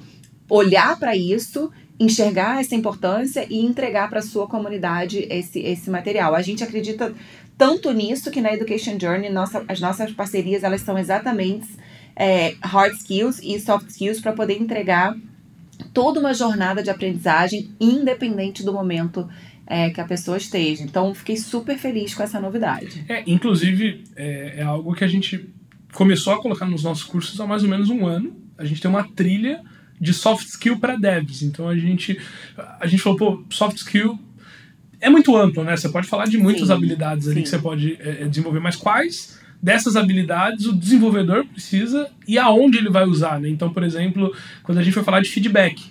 olhar 0.49 0.97
para 0.97 1.15
isso 1.15 1.71
enxergar 2.01 2.59
essa 2.59 2.73
importância 2.73 3.45
e 3.47 3.63
entregar 3.63 4.09
para 4.09 4.19
a 4.19 4.23
sua 4.23 4.47
comunidade 4.47 5.27
esse, 5.29 5.59
esse 5.59 5.87
material. 5.87 6.33
A 6.33 6.41
gente 6.41 6.63
acredita 6.63 7.13
tanto 7.61 7.91
nisso 7.91 8.31
que 8.31 8.41
na 8.41 8.51
Education 8.51 8.97
Journey 8.99 9.29
nossa, 9.29 9.63
as 9.67 9.79
nossas 9.79 10.11
parcerias 10.11 10.63
elas 10.63 10.81
são 10.81 10.97
exatamente 10.97 11.67
é, 12.15 12.55
hard 12.59 12.95
skills 12.95 13.39
e 13.43 13.59
soft 13.59 13.87
skills 13.89 14.19
para 14.19 14.33
poder 14.33 14.59
entregar 14.59 15.15
toda 15.93 16.19
uma 16.19 16.33
jornada 16.33 16.81
de 16.81 16.89
aprendizagem 16.89 17.69
independente 17.79 18.63
do 18.63 18.73
momento 18.73 19.29
é, 19.67 19.91
que 19.91 20.01
a 20.01 20.05
pessoa 20.05 20.37
esteja. 20.37 20.81
Então, 20.81 21.13
fiquei 21.13 21.37
super 21.37 21.77
feliz 21.77 22.15
com 22.15 22.23
essa 22.23 22.39
novidade. 22.39 23.05
É, 23.07 23.21
inclusive, 23.27 24.05
é, 24.15 24.55
é 24.57 24.63
algo 24.63 24.95
que 24.95 25.03
a 25.03 25.07
gente 25.07 25.47
começou 25.93 26.33
a 26.33 26.41
colocar 26.41 26.65
nos 26.65 26.81
nossos 26.83 27.03
cursos 27.03 27.39
há 27.39 27.45
mais 27.45 27.61
ou 27.61 27.69
menos 27.69 27.91
um 27.91 28.07
ano. 28.07 28.35
A 28.57 28.65
gente 28.65 28.81
tem 28.81 28.89
uma 28.89 29.03
trilha 29.03 29.61
de 29.99 30.15
soft 30.15 30.47
skill 30.47 30.79
para 30.79 30.95
devs. 30.95 31.43
Então 31.43 31.69
a 31.69 31.77
gente 31.77 32.19
a 32.79 32.87
gente 32.87 33.03
falou, 33.03 33.19
pô, 33.19 33.43
soft 33.51 33.77
skill 33.77 34.17
é 35.01 35.09
muito 35.09 35.35
amplo, 35.35 35.63
né? 35.63 35.75
Você 35.75 35.89
pode 35.89 36.07
falar 36.07 36.25
de 36.25 36.37
muitas 36.37 36.67
sim, 36.67 36.73
habilidades 36.73 37.27
ali 37.27 37.37
sim. 37.37 37.43
que 37.43 37.49
você 37.49 37.59
pode 37.59 37.97
é, 37.99 38.25
desenvolver, 38.25 38.59
mas 38.59 38.75
quais 38.75 39.39
dessas 39.61 39.95
habilidades 39.95 40.65
o 40.65 40.73
desenvolvedor 40.73 41.45
precisa 41.45 42.09
e 42.27 42.37
aonde 42.37 42.77
ele 42.77 42.89
vai 42.89 43.05
usar, 43.05 43.39
né? 43.39 43.49
Então, 43.49 43.73
por 43.73 43.83
exemplo, 43.83 44.33
quando 44.63 44.77
a 44.77 44.83
gente 44.83 44.93
foi 44.93 45.03
falar 45.03 45.21
de 45.21 45.29
feedback, 45.29 45.83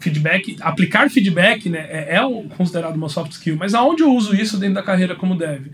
feedback, 0.00 0.56
aplicar 0.60 1.08
feedback, 1.08 1.68
né, 1.68 1.86
é, 1.88 2.16
é 2.16 2.44
considerado 2.56 2.96
uma 2.96 3.08
soft 3.08 3.32
skill, 3.32 3.56
mas 3.56 3.72
aonde 3.72 4.02
eu 4.02 4.12
uso 4.12 4.34
isso 4.34 4.58
dentro 4.58 4.74
da 4.74 4.82
carreira 4.82 5.14
como 5.14 5.36
dev? 5.36 5.68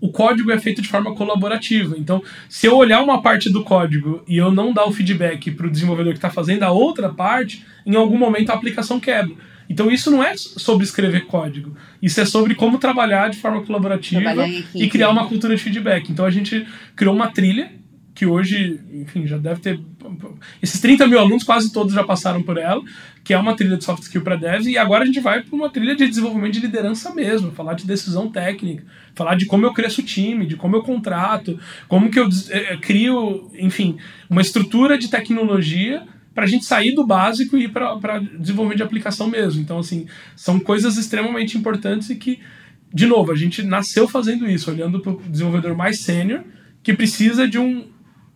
o 0.00 0.10
código 0.10 0.50
é 0.50 0.58
feito 0.58 0.82
de 0.82 0.88
forma 0.88 1.14
colaborativa. 1.14 1.96
Então, 1.98 2.22
se 2.48 2.66
eu 2.66 2.76
olhar 2.76 3.02
uma 3.02 3.22
parte 3.22 3.50
do 3.50 3.64
código 3.64 4.22
e 4.28 4.36
eu 4.36 4.50
não 4.50 4.72
dar 4.72 4.84
o 4.84 4.92
feedback 4.92 5.50
para 5.50 5.66
o 5.66 5.70
desenvolvedor 5.70 6.12
que 6.12 6.18
está 6.18 6.30
fazendo 6.30 6.64
a 6.64 6.70
outra 6.70 7.08
parte, 7.08 7.64
em 7.84 7.94
algum 7.94 8.18
momento 8.18 8.50
a 8.50 8.54
aplicação 8.54 9.00
quebra. 9.00 9.34
Então 9.68 9.90
isso 9.90 10.10
não 10.10 10.22
é 10.22 10.36
sobre 10.36 10.84
escrever 10.84 11.26
código, 11.26 11.76
isso 12.00 12.20
é 12.20 12.24
sobre 12.24 12.54
como 12.54 12.78
trabalhar 12.78 13.28
de 13.28 13.38
forma 13.38 13.62
colaborativa 13.62 14.30
e 14.74 14.88
criar 14.88 15.10
uma 15.10 15.26
cultura 15.26 15.56
de 15.56 15.62
feedback. 15.62 16.10
Então 16.10 16.24
a 16.24 16.30
gente 16.30 16.66
criou 16.94 17.14
uma 17.14 17.28
trilha 17.28 17.70
que 18.16 18.24
hoje, 18.24 18.80
enfim, 18.94 19.26
já 19.26 19.36
deve 19.36 19.60
ter. 19.60 19.78
Esses 20.62 20.80
30 20.80 21.06
mil 21.06 21.18
alunos, 21.18 21.44
quase 21.44 21.70
todos 21.70 21.92
já 21.92 22.02
passaram 22.02 22.42
por 22.42 22.56
ela, 22.56 22.82
que 23.22 23.34
é 23.34 23.38
uma 23.38 23.54
trilha 23.54 23.76
de 23.76 23.84
soft 23.84 24.04
skill 24.04 24.22
para 24.22 24.36
devs, 24.36 24.66
e 24.66 24.78
agora 24.78 25.02
a 25.02 25.06
gente 25.06 25.20
vai 25.20 25.42
para 25.42 25.54
uma 25.54 25.68
trilha 25.68 25.94
de 25.94 26.08
desenvolvimento 26.08 26.54
de 26.54 26.60
liderança 26.60 27.14
mesmo, 27.14 27.52
falar 27.52 27.74
de 27.74 27.86
decisão 27.86 28.30
técnica, 28.30 28.84
falar 29.14 29.34
de 29.34 29.44
como 29.44 29.66
eu 29.66 29.74
cresço 29.74 30.00
o 30.00 30.04
time, 30.04 30.46
de 30.46 30.56
como 30.56 30.76
eu 30.76 30.82
contrato, 30.82 31.60
como 31.88 32.08
que 32.08 32.18
eu 32.18 32.26
é, 32.48 32.78
crio, 32.78 33.50
enfim, 33.58 33.98
uma 34.30 34.40
estrutura 34.40 34.96
de 34.96 35.08
tecnologia 35.08 36.02
para 36.36 36.44
a 36.44 36.46
gente 36.46 36.66
sair 36.66 36.94
do 36.94 37.04
básico 37.06 37.56
e 37.56 37.64
ir 37.64 37.72
para 37.72 38.18
desenvolvimento 38.18 38.76
de 38.76 38.82
aplicação 38.82 39.26
mesmo. 39.26 39.62
Então, 39.62 39.78
assim, 39.78 40.06
são 40.36 40.60
coisas 40.60 40.98
extremamente 40.98 41.56
importantes 41.56 42.10
e 42.10 42.14
que, 42.14 42.40
de 42.92 43.06
novo, 43.06 43.32
a 43.32 43.34
gente 43.34 43.62
nasceu 43.62 44.06
fazendo 44.06 44.46
isso, 44.46 44.70
olhando 44.70 45.00
para 45.00 45.12
o 45.12 45.22
desenvolvedor 45.22 45.74
mais 45.74 46.00
sênior, 46.00 46.44
que 46.82 46.92
precisa 46.92 47.48
de 47.48 47.58
um, 47.58 47.86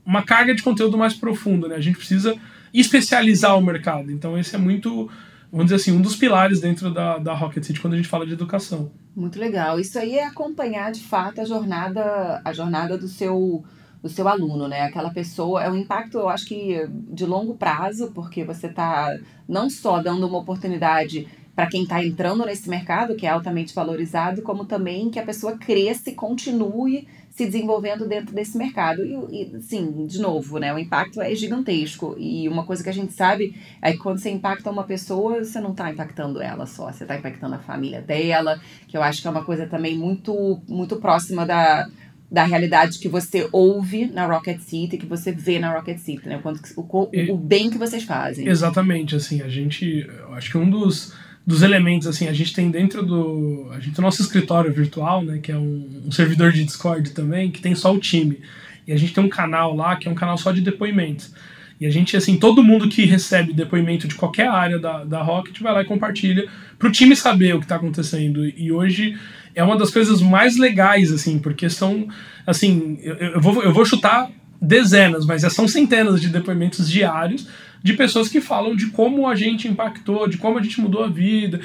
uma 0.02 0.22
carga 0.22 0.54
de 0.54 0.62
conteúdo 0.62 0.96
mais 0.96 1.12
profunda, 1.12 1.68
né? 1.68 1.74
A 1.74 1.80
gente 1.80 1.98
precisa 1.98 2.34
especializar 2.72 3.58
o 3.58 3.62
mercado. 3.62 4.10
Então, 4.10 4.38
esse 4.38 4.54
é 4.56 4.58
muito, 4.58 5.10
vamos 5.52 5.66
dizer 5.66 5.76
assim, 5.76 5.92
um 5.92 6.00
dos 6.00 6.16
pilares 6.16 6.58
dentro 6.58 6.90
da, 6.90 7.18
da 7.18 7.34
Rocket 7.34 7.62
City 7.62 7.80
quando 7.80 7.92
a 7.92 7.96
gente 7.98 8.08
fala 8.08 8.24
de 8.24 8.32
educação. 8.32 8.90
Muito 9.14 9.38
legal. 9.38 9.78
Isso 9.78 9.98
aí 9.98 10.14
é 10.14 10.24
acompanhar, 10.24 10.90
de 10.90 11.02
fato, 11.02 11.42
a 11.42 11.44
jornada, 11.44 12.40
a 12.42 12.52
jornada 12.54 12.96
do 12.96 13.08
seu 13.08 13.62
do 14.02 14.08
seu 14.08 14.26
aluno, 14.28 14.66
né? 14.66 14.82
Aquela 14.82 15.10
pessoa 15.10 15.62
é 15.62 15.70
um 15.70 15.76
impacto, 15.76 16.18
eu 16.18 16.28
acho 16.28 16.46
que 16.46 16.86
de 17.08 17.26
longo 17.26 17.54
prazo, 17.54 18.10
porque 18.14 18.44
você 18.44 18.66
está 18.66 19.16
não 19.48 19.68
só 19.68 20.02
dando 20.02 20.26
uma 20.26 20.38
oportunidade 20.38 21.28
para 21.54 21.66
quem 21.66 21.82
está 21.82 22.02
entrando 22.02 22.46
nesse 22.46 22.70
mercado, 22.70 23.14
que 23.14 23.26
é 23.26 23.30
altamente 23.30 23.74
valorizado, 23.74 24.40
como 24.40 24.64
também 24.64 25.10
que 25.10 25.18
a 25.18 25.24
pessoa 25.24 25.58
cresça 25.58 26.08
e 26.08 26.14
continue 26.14 27.06
se 27.28 27.44
desenvolvendo 27.44 28.06
dentro 28.08 28.34
desse 28.34 28.56
mercado. 28.56 29.04
E, 29.04 29.42
e 29.42 29.62
sim, 29.62 30.06
de 30.06 30.18
novo, 30.20 30.58
né? 30.58 30.72
O 30.72 30.78
impacto 30.78 31.20
é 31.20 31.34
gigantesco. 31.34 32.16
E 32.18 32.48
uma 32.48 32.64
coisa 32.64 32.82
que 32.82 32.88
a 32.88 32.94
gente 32.94 33.12
sabe 33.12 33.54
é 33.82 33.92
que 33.92 33.98
quando 33.98 34.18
você 34.18 34.30
impacta 34.30 34.70
uma 34.70 34.84
pessoa, 34.84 35.44
você 35.44 35.60
não 35.60 35.72
está 35.72 35.90
impactando 35.90 36.40
ela 36.40 36.66
só, 36.66 36.90
você 36.90 37.04
está 37.04 37.16
impactando 37.16 37.56
a 37.56 37.58
família 37.58 38.00
dela, 38.00 38.60
que 38.88 38.96
eu 38.96 39.02
acho 39.02 39.20
que 39.20 39.28
é 39.28 39.30
uma 39.30 39.44
coisa 39.44 39.66
também 39.66 39.98
muito, 39.98 40.60
muito 40.66 40.96
próxima 40.96 41.44
da 41.44 41.88
da 42.30 42.44
realidade 42.44 42.98
que 42.98 43.08
você 43.08 43.48
ouve 43.50 44.06
na 44.06 44.24
Rocket 44.24 44.60
City, 44.60 44.96
que 44.96 45.06
você 45.06 45.32
vê 45.32 45.58
na 45.58 45.72
Rocket 45.72 45.98
City, 45.98 46.28
né? 46.28 46.40
O, 46.76 46.80
o, 46.80 47.32
o 47.32 47.36
bem 47.36 47.70
que 47.70 47.76
vocês 47.76 48.04
fazem. 48.04 48.46
Exatamente, 48.46 49.16
assim, 49.16 49.42
a 49.42 49.48
gente, 49.48 50.08
acho 50.32 50.50
que 50.50 50.56
um 50.56 50.70
dos, 50.70 51.12
dos 51.44 51.62
elementos, 51.62 52.06
assim, 52.06 52.28
a 52.28 52.32
gente 52.32 52.52
tem 52.52 52.70
dentro 52.70 53.04
do, 53.04 53.68
a 53.72 53.80
gente 53.80 53.96
tem 53.96 54.02
o 54.02 54.06
nosso 54.06 54.22
escritório 54.22 54.72
virtual, 54.72 55.24
né, 55.24 55.38
que 55.42 55.50
é 55.50 55.56
um, 55.56 56.02
um 56.06 56.12
servidor 56.12 56.52
de 56.52 56.64
Discord 56.64 57.10
também, 57.10 57.50
que 57.50 57.60
tem 57.60 57.74
só 57.74 57.92
o 57.92 57.98
time, 57.98 58.38
e 58.86 58.92
a 58.92 58.96
gente 58.96 59.12
tem 59.12 59.24
um 59.24 59.28
canal 59.28 59.74
lá, 59.74 59.96
que 59.96 60.06
é 60.06 60.10
um 60.10 60.14
canal 60.14 60.38
só 60.38 60.52
de 60.52 60.60
depoimentos. 60.60 61.34
E 61.80 61.86
a 61.86 61.90
gente, 61.90 62.16
assim, 62.16 62.36
todo 62.36 62.62
mundo 62.62 62.88
que 62.88 63.06
recebe 63.06 63.54
depoimento 63.54 64.06
de 64.06 64.14
qualquer 64.14 64.48
área 64.48 64.78
da, 64.78 65.02
da 65.02 65.22
Rocket 65.22 65.58
vai 65.60 65.72
lá 65.72 65.80
e 65.80 65.86
compartilha 65.86 66.46
para 66.78 66.86
o 66.86 66.92
time 66.92 67.16
saber 67.16 67.54
o 67.54 67.58
que 67.58 67.64
está 67.64 67.76
acontecendo. 67.76 68.46
E 68.46 68.70
hoje 68.70 69.18
é 69.54 69.62
uma 69.62 69.76
das 69.76 69.90
coisas 69.90 70.20
mais 70.20 70.56
legais, 70.56 71.12
assim, 71.12 71.38
porque 71.38 71.68
são, 71.68 72.08
assim, 72.46 72.98
eu, 73.02 73.14
eu, 73.16 73.40
vou, 73.40 73.62
eu 73.62 73.72
vou 73.72 73.84
chutar 73.84 74.30
dezenas, 74.60 75.24
mas 75.24 75.42
são 75.52 75.66
centenas 75.66 76.20
de 76.20 76.28
depoimentos 76.28 76.90
diários 76.90 77.46
de 77.82 77.94
pessoas 77.94 78.28
que 78.28 78.40
falam 78.40 78.76
de 78.76 78.86
como 78.88 79.26
a 79.26 79.34
gente 79.34 79.66
impactou, 79.66 80.28
de 80.28 80.36
como 80.36 80.58
a 80.58 80.62
gente 80.62 80.80
mudou 80.80 81.04
a 81.04 81.08
vida. 81.08 81.60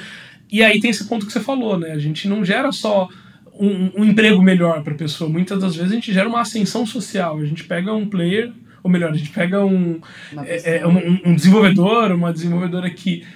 E 0.50 0.62
aí 0.62 0.80
tem 0.80 0.90
esse 0.90 1.04
ponto 1.06 1.26
que 1.26 1.32
você 1.32 1.40
falou, 1.40 1.78
né? 1.78 1.92
A 1.92 1.98
gente 1.98 2.28
não 2.28 2.44
gera 2.44 2.72
só 2.72 3.08
um, 3.58 4.00
um 4.00 4.04
emprego 4.04 4.42
melhor 4.42 4.82
para 4.82 4.94
a 4.94 4.96
pessoa. 4.96 5.28
Muitas 5.28 5.60
das 5.60 5.76
vezes 5.76 5.92
a 5.92 5.94
gente 5.94 6.12
gera 6.12 6.28
uma 6.28 6.40
ascensão 6.40 6.86
social. 6.86 7.38
A 7.38 7.44
gente 7.44 7.64
pega 7.64 7.92
um 7.92 8.06
player, 8.06 8.52
ou 8.82 8.90
melhor, 8.90 9.10
a 9.10 9.16
gente 9.16 9.30
pega 9.30 9.64
um, 9.64 10.00
é, 10.44 10.78
é, 10.78 10.86
um, 10.86 11.20
um, 11.26 11.34
desenvolvedor, 11.34 12.12
uma 12.12 12.32
desenvolvedora 12.32 12.88
que 12.90 13.22
é, 13.22 13.26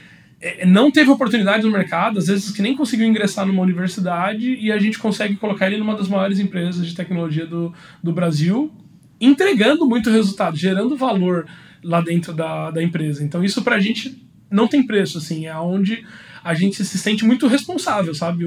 não 0.66 0.90
teve 0.90 1.10
oportunidade 1.10 1.64
no 1.64 1.70
mercado, 1.70 2.18
às 2.18 2.26
vezes 2.26 2.50
que 2.50 2.62
nem 2.62 2.74
conseguiu 2.74 3.06
ingressar 3.06 3.46
numa 3.46 3.62
universidade, 3.62 4.54
e 4.54 4.72
a 4.72 4.78
gente 4.78 4.98
consegue 4.98 5.36
colocar 5.36 5.66
ele 5.66 5.76
numa 5.76 5.94
das 5.94 6.08
maiores 6.08 6.38
empresas 6.38 6.86
de 6.86 6.94
tecnologia 6.94 7.46
do, 7.46 7.74
do 8.02 8.12
Brasil, 8.12 8.72
entregando 9.20 9.86
muito 9.86 10.10
resultado, 10.10 10.56
gerando 10.56 10.96
valor 10.96 11.46
lá 11.84 12.00
dentro 12.00 12.32
da, 12.32 12.70
da 12.70 12.82
empresa. 12.82 13.22
Então 13.22 13.44
isso 13.44 13.62
para 13.62 13.76
a 13.76 13.80
gente 13.80 14.26
não 14.50 14.66
tem 14.66 14.84
preço, 14.84 15.18
assim, 15.18 15.46
é 15.46 15.56
onde 15.56 16.04
a 16.42 16.54
gente 16.54 16.82
se 16.84 16.98
sente 16.98 17.24
muito 17.24 17.46
responsável, 17.46 18.14
sabe? 18.14 18.44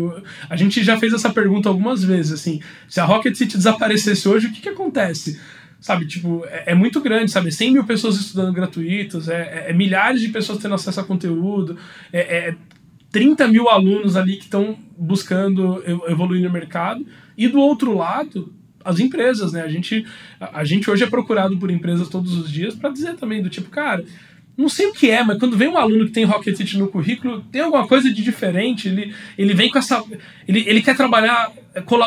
A 0.49 0.56
gente 0.56 0.84
já 0.84 0.97
fez 0.97 1.13
essa 1.13 1.29
pergunta 1.29 1.69
algumas 1.69 2.03
vezes, 2.03 2.32
assim, 2.32 2.60
se 2.88 2.99
a 2.99 3.06
Rocket 3.06 3.36
City 3.36 3.56
desaparecesse 3.56 4.27
hoje, 4.27 4.47
o 4.47 4.51
que, 4.51 4.62
que 4.62 4.69
acontece? 4.69 5.39
Sabe, 5.84 6.08
tipo, 6.08 6.46
é, 6.46 6.72
é 6.72 6.74
muito 6.74 7.02
grande, 7.02 7.30
sabe? 7.30 7.52
100 7.52 7.74
mil 7.74 7.84
pessoas 7.84 8.15
estudando 8.15 8.54
gratuitos, 8.54 9.28
é, 9.28 9.65
é, 9.67 9.72
é 9.72 9.74
milhares 9.74 10.22
de 10.22 10.30
pessoas 10.30 10.58
tendo 10.60 10.76
acesso 10.76 11.02
a 11.02 11.04
conteúdo, 11.04 11.78
é, 12.13 12.19
é 12.19 12.56
30 13.12 13.50
mil 13.50 13.67
alunos 13.67 14.15
ali 14.15 14.38
que 14.38 14.46
estão 14.46 14.78
buscando 14.98 15.84
evoluir 16.08 16.41
no 16.41 16.50
mercado. 16.50 17.06
E 17.38 17.50
do 17.50 17.60
outro 17.60 17.98
lado, 17.98 18.54
as 18.82 18.98
empresas, 19.02 19.52
né? 19.52 19.62
A 19.62 19.67
gente, 19.67 20.06
a 20.39 20.63
gente 20.63 20.89
hoje 20.89 21.04
é 21.04 21.08
procurado 21.08 21.58
por 21.58 21.69
empresas 21.69 22.08
todos 22.08 22.34
os 22.34 22.50
dias 22.50 22.74
para 22.74 22.89
dizer 22.89 23.15
também 23.17 23.43
do 23.43 23.50
tipo, 23.50 23.69
cara, 23.69 24.06
não 24.56 24.69
sei 24.69 24.88
o 24.88 24.93
que 24.93 25.10
é, 25.10 25.22
mas 25.22 25.38
quando 25.38 25.58
vem 25.58 25.67
um 25.67 25.78
aluno 25.78 26.06
que 26.06 26.12
tem 26.12 26.24
Rocket 26.24 26.56
City 26.56 26.78
no 26.78 26.88
currículo, 26.88 27.41
tem 27.52 27.62
alguma 27.62 27.88
coisa 27.88 28.10
de 28.10 28.24
diferente. 28.24 28.88
Ele, 28.88 29.13
ele 29.38 29.54
vem 29.54 29.69
com 29.69 29.80
essa. 29.80 30.02
Ele, 30.48 30.63
ele 30.65 30.82
quer 30.82 30.96
trabalhar 30.96 31.52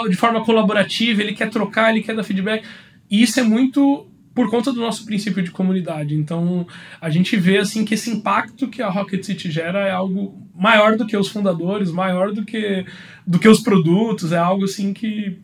de 0.09 0.17
forma 0.17 0.45
colaborativa, 0.45 1.21
ele 1.21 1.35
quer 1.35 1.51
trocar, 1.51 1.91
ele 1.91 2.03
quer 2.03 2.15
dar 2.15 2.23
feedback. 2.23 2.65
E 3.11 3.23
isso 3.23 3.38
é 3.40 3.42
muito 3.42 4.07
por 4.35 4.51
conta 4.51 4.71
do 4.71 4.81
nosso 4.81 5.07
princípio 5.07 5.42
de 5.42 5.51
comunidade. 5.51 6.14
Então, 6.14 6.66
a 7.01 7.09
gente 7.09 7.37
vê 7.37 7.57
assim 7.57 7.87
que 7.87 7.95
esse 7.95 8.11
impacto 8.11 8.69
que 8.69 8.83
a 8.83 8.90
Rocket 8.90 9.25
City 9.25 9.51
gera 9.51 9.81
é 9.87 9.90
algo 9.90 10.47
maior 10.55 10.97
do 10.97 11.07
que 11.07 11.16
os 11.16 11.29
fundadores, 11.29 11.90
maior 11.90 12.33
do 12.33 12.45
que, 12.45 12.85
do 13.27 13.38
que 13.38 13.49
os 13.49 13.61
produtos, 13.61 14.33
é 14.33 14.38
algo 14.38 14.64
assim 14.64 14.92
que 14.92 15.38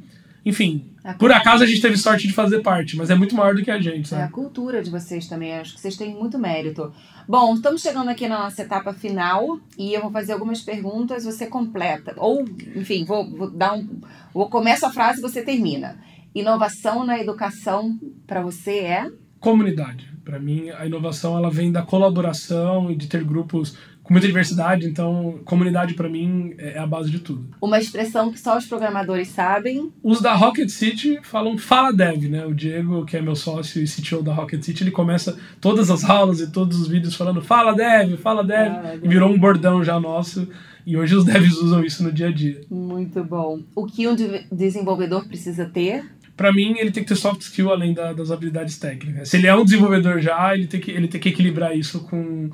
enfim, 0.45 0.91
por 1.19 1.31
acaso 1.31 1.63
a 1.63 1.67
gente 1.67 1.81
teve 1.81 1.97
sorte 1.97 2.27
de 2.27 2.33
fazer 2.33 2.63
parte, 2.63 2.97
mas 2.97 3.11
é 3.11 3.15
muito 3.15 3.35
maior 3.35 3.55
do 3.55 3.63
que 3.63 3.71
a 3.71 3.81
gente, 3.81 4.09
sabe? 4.09 4.23
É 4.23 4.25
a 4.25 4.29
cultura 4.29 4.83
de 4.83 4.91
vocês 4.91 5.29
também, 5.29 5.55
acho 5.55 5.75
que 5.75 5.81
vocês 5.81 5.97
têm 5.97 6.17
muito 6.17 6.37
mérito. 6.37 6.93
Bom, 7.29 7.55
estamos 7.55 7.81
chegando 7.81 8.09
aqui 8.09 8.27
na 8.27 8.41
nossa 8.41 8.63
etapa 8.63 8.93
final 8.93 9.61
e 9.79 9.95
eu 9.95 10.03
vou 10.03 10.11
fazer 10.11 10.33
algumas 10.33 10.61
perguntas, 10.61 11.25
você 11.25 11.47
completa. 11.47 12.13
Ou, 12.17 12.45
enfim, 12.75 13.05
vou, 13.05 13.31
vou 13.31 13.51
dar 13.51 13.75
um. 13.75 14.01
Vou 14.35 14.49
começo 14.49 14.85
a 14.85 14.91
frase 14.91 15.21
e 15.21 15.23
você 15.23 15.43
termina. 15.43 15.97
Inovação 16.35 17.05
na 17.05 17.19
educação 17.19 17.99
para 18.27 18.43
você 18.43 18.79
é? 18.79 19.11
Comunidade. 19.39 20.11
Para 20.25 20.39
mim, 20.39 20.71
a 20.71 20.87
inovação 20.87 21.37
ela 21.37 21.51
vem 21.51 21.73
da 21.73 21.83
colaboração 21.83 22.91
e 22.91 22.97
de 22.97 23.09
ter 23.09 23.25
grupos 23.25 23.77
com 24.03 24.13
muita 24.13 24.27
diversidade, 24.27 24.87
então 24.87 25.39
comunidade 25.45 25.95
para 25.95 26.09
mim 26.09 26.55
é 26.59 26.79
a 26.79 26.87
base 26.87 27.11
de 27.11 27.21
tudo. 27.21 27.47
Uma 27.61 27.79
expressão 27.79 28.33
que 28.33 28.39
só 28.39 28.59
os 28.59 28.67
programadores 28.67 29.29
sabem. 29.29 29.93
Os 30.03 30.21
da 30.21 30.35
Rocket 30.35 30.69
City 30.69 31.21
falam 31.23 31.57
fala 31.57 31.93
dev, 31.93 32.25
né? 32.25 32.45
O 32.45 32.55
Diego, 32.55 33.05
que 33.05 33.17
é 33.17 33.23
meu 33.23 33.37
sócio 33.37 33.83
e 33.83 33.87
CTO 33.87 34.23
da 34.23 34.35
Rocket 34.35 34.63
City, 34.63 34.83
ele 34.83 34.91
começa 34.91 35.39
todas 35.61 35.91
as 35.91 36.05
aulas 36.05 36.41
e 36.41 36.51
todos 36.51 36.81
os 36.81 36.89
vídeos 36.89 37.15
falando 37.15 37.41
fala 37.41 37.75
dev, 37.75 38.17
fala 38.19 38.43
dev, 38.43 38.73
ah, 38.73 38.97
e 39.01 39.09
virou 39.09 39.31
um 39.31 39.39
bordão 39.39 39.85
já 39.85 39.99
nosso. 40.01 40.49
E 40.85 40.97
hoje 40.97 41.15
os 41.15 41.25
devs 41.27 41.57
usam 41.59 41.85
isso 41.85 42.03
no 42.03 42.13
dia 42.13 42.29
a 42.29 42.33
dia. 42.33 42.61
Muito 42.69 43.23
bom. 43.23 43.61
O 43.75 43.87
que 43.87 44.09
um 44.09 44.17
desenvolvedor 44.51 45.27
precisa 45.27 45.65
ter? 45.65 46.05
Para 46.43 46.53
mim, 46.53 46.75
ele 46.77 46.91
tem 46.91 47.05
que 47.05 47.09
ter 47.09 47.15
soft 47.15 47.41
skill 47.43 47.71
além 47.71 47.95
da, 47.95 48.13
das 48.13 48.33
habilidades 48.33 48.77
técnicas. 48.77 49.29
Se 49.29 49.37
ele 49.37 49.47
é 49.47 49.55
um 49.55 49.65
desenvolvedor 49.65 50.21
já, 50.21 50.53
ele 50.53 50.67
tem 50.67 50.81
que, 50.81 50.91
ele 50.91 51.07
tem 51.07 51.21
que 51.21 51.29
equilibrar 51.29 51.77
isso 51.77 52.01
com 52.01 52.51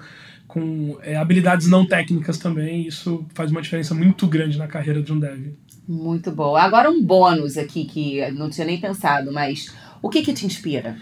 com 0.46 0.98
é, 1.03 1.14
habilidades 1.14 1.68
não 1.68 1.87
técnicas 1.87 2.38
também. 2.38 2.87
Isso 2.87 3.24
faz 3.35 3.51
uma 3.51 3.62
diferença 3.62 3.94
muito 3.94 4.27
grande 4.27 4.59
na 4.59 4.66
carreira 4.66 5.03
de 5.03 5.12
um 5.12 5.18
dev. 5.18 5.53
Muito 5.87 6.31
bom. 6.31 6.55
Agora 6.57 6.90
um 6.90 7.03
bônus 7.03 7.57
aqui 7.57 7.85
que 7.85 8.31
não 8.33 8.51
tinha 8.51 8.66
nem 8.66 8.81
pensado, 8.81 9.33
mas 9.33 9.74
o 10.03 10.09
que 10.09 10.22
que 10.22 10.33
te 10.33 10.44
inspira? 10.44 10.96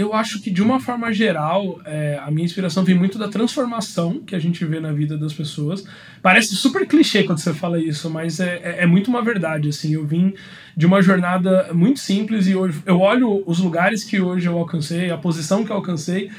Eu 0.00 0.14
acho 0.14 0.40
que 0.40 0.50
de 0.50 0.62
uma 0.62 0.80
forma 0.80 1.12
geral, 1.12 1.78
é, 1.84 2.18
a 2.24 2.30
minha 2.30 2.46
inspiração 2.46 2.82
vem 2.82 2.94
muito 2.94 3.18
da 3.18 3.28
transformação 3.28 4.18
que 4.20 4.34
a 4.34 4.38
gente 4.38 4.64
vê 4.64 4.80
na 4.80 4.92
vida 4.92 5.14
das 5.18 5.34
pessoas. 5.34 5.84
Parece 6.22 6.56
super 6.56 6.86
clichê 6.86 7.22
quando 7.22 7.36
você 7.36 7.52
fala 7.52 7.78
isso, 7.78 8.08
mas 8.08 8.40
é, 8.40 8.62
é, 8.64 8.76
é 8.84 8.86
muito 8.86 9.08
uma 9.08 9.20
verdade. 9.20 9.68
Assim, 9.68 9.92
eu 9.92 10.06
vim 10.06 10.32
de 10.74 10.86
uma 10.86 11.02
jornada 11.02 11.68
muito 11.74 12.00
simples 12.00 12.46
e 12.46 12.54
hoje 12.54 12.80
eu 12.86 12.98
olho 12.98 13.42
os 13.46 13.58
lugares 13.58 14.02
que 14.02 14.18
hoje 14.18 14.48
eu 14.48 14.56
alcancei, 14.56 15.10
a 15.10 15.18
posição 15.18 15.66
que 15.66 15.70
eu 15.70 15.76
alcancei 15.76 16.30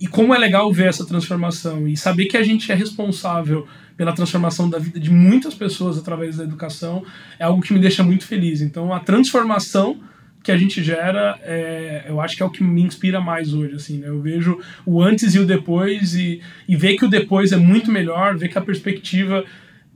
e 0.00 0.08
como 0.08 0.34
é 0.34 0.38
legal 0.38 0.72
ver 0.72 0.88
essa 0.88 1.06
transformação 1.06 1.86
e 1.86 1.96
saber 1.96 2.24
que 2.24 2.36
a 2.36 2.42
gente 2.42 2.72
é 2.72 2.74
responsável 2.74 3.68
pela 3.96 4.12
transformação 4.12 4.68
da 4.68 4.80
vida 4.80 4.98
de 4.98 5.12
muitas 5.12 5.54
pessoas 5.54 5.96
através 5.96 6.38
da 6.38 6.42
educação 6.42 7.04
é 7.38 7.44
algo 7.44 7.62
que 7.62 7.72
me 7.72 7.78
deixa 7.78 8.02
muito 8.02 8.26
feliz. 8.26 8.60
Então, 8.60 8.92
a 8.92 8.98
transformação 8.98 10.00
que 10.46 10.52
a 10.52 10.56
gente 10.56 10.80
gera, 10.80 11.36
é, 11.42 12.04
eu 12.06 12.20
acho 12.20 12.36
que 12.36 12.42
é 12.42 12.46
o 12.46 12.50
que 12.50 12.62
me 12.62 12.80
inspira 12.80 13.20
mais 13.20 13.52
hoje. 13.52 13.74
Assim, 13.74 13.98
né? 13.98 14.06
Eu 14.06 14.22
vejo 14.22 14.60
o 14.86 15.02
antes 15.02 15.34
e 15.34 15.40
o 15.40 15.44
depois 15.44 16.14
e, 16.14 16.40
e 16.68 16.76
ver 16.76 16.96
que 16.96 17.04
o 17.04 17.08
depois 17.08 17.50
é 17.50 17.56
muito 17.56 17.90
melhor, 17.90 18.38
ver 18.38 18.48
que 18.48 18.56
a 18.56 18.60
perspectiva 18.60 19.44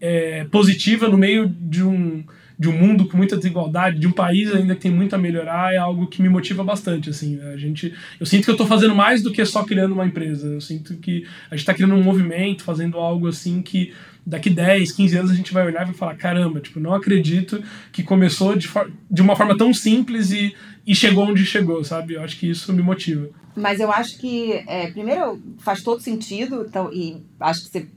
é 0.00 0.44
positiva 0.50 1.08
no 1.08 1.16
meio 1.16 1.48
de 1.48 1.84
um 1.84 2.24
de 2.58 2.68
um 2.68 2.72
mundo 2.72 3.08
com 3.08 3.16
muita 3.16 3.38
desigualdade, 3.38 3.98
de 3.98 4.06
um 4.06 4.12
país 4.12 4.54
ainda 4.54 4.74
que 4.74 4.82
tem 4.82 4.90
muito 4.90 5.16
a 5.16 5.18
melhorar, 5.18 5.72
é 5.72 5.78
algo 5.78 6.06
que 6.06 6.20
me 6.20 6.28
motiva 6.28 6.62
bastante, 6.62 7.08
assim. 7.08 7.40
A 7.40 7.56
gente, 7.56 7.94
eu 8.20 8.26
sinto 8.26 8.44
que 8.44 8.50
eu 8.50 8.54
estou 8.54 8.66
fazendo 8.66 8.94
mais 8.94 9.22
do 9.22 9.32
que 9.32 9.42
só 9.46 9.64
criando 9.64 9.92
uma 9.92 10.04
empresa. 10.04 10.46
Eu 10.46 10.60
sinto 10.60 10.94
que 10.98 11.26
a 11.50 11.56
gente 11.56 11.60
está 11.60 11.72
criando 11.72 11.94
um 11.94 12.02
movimento, 12.02 12.62
fazendo 12.62 12.98
algo 12.98 13.28
assim 13.28 13.62
que 13.62 13.94
daqui 14.30 14.48
10, 14.48 14.92
15 14.92 15.18
anos 15.18 15.30
a 15.30 15.34
gente 15.34 15.52
vai 15.52 15.66
olhar 15.66 15.82
e 15.82 15.86
vai 15.86 15.94
falar, 15.94 16.14
caramba, 16.14 16.60
tipo, 16.60 16.78
não 16.78 16.94
acredito 16.94 17.62
que 17.90 18.02
começou 18.02 18.56
de, 18.56 18.70
de 19.10 19.20
uma 19.20 19.34
forma 19.34 19.58
tão 19.58 19.74
simples 19.74 20.30
e, 20.30 20.54
e 20.86 20.94
chegou 20.94 21.26
onde 21.26 21.44
chegou, 21.44 21.84
sabe? 21.84 22.14
Eu 22.14 22.22
acho 22.22 22.38
que 22.38 22.48
isso 22.48 22.72
me 22.72 22.80
motiva. 22.80 23.28
Mas 23.56 23.80
eu 23.80 23.90
acho 23.90 24.18
que, 24.18 24.52
é, 24.68 24.90
primeiro, 24.92 25.42
faz 25.58 25.82
todo 25.82 26.00
sentido, 26.00 26.64
então, 26.66 26.92
e 26.92 27.20
acho 27.40 27.64
que 27.64 27.70
você 27.70 27.88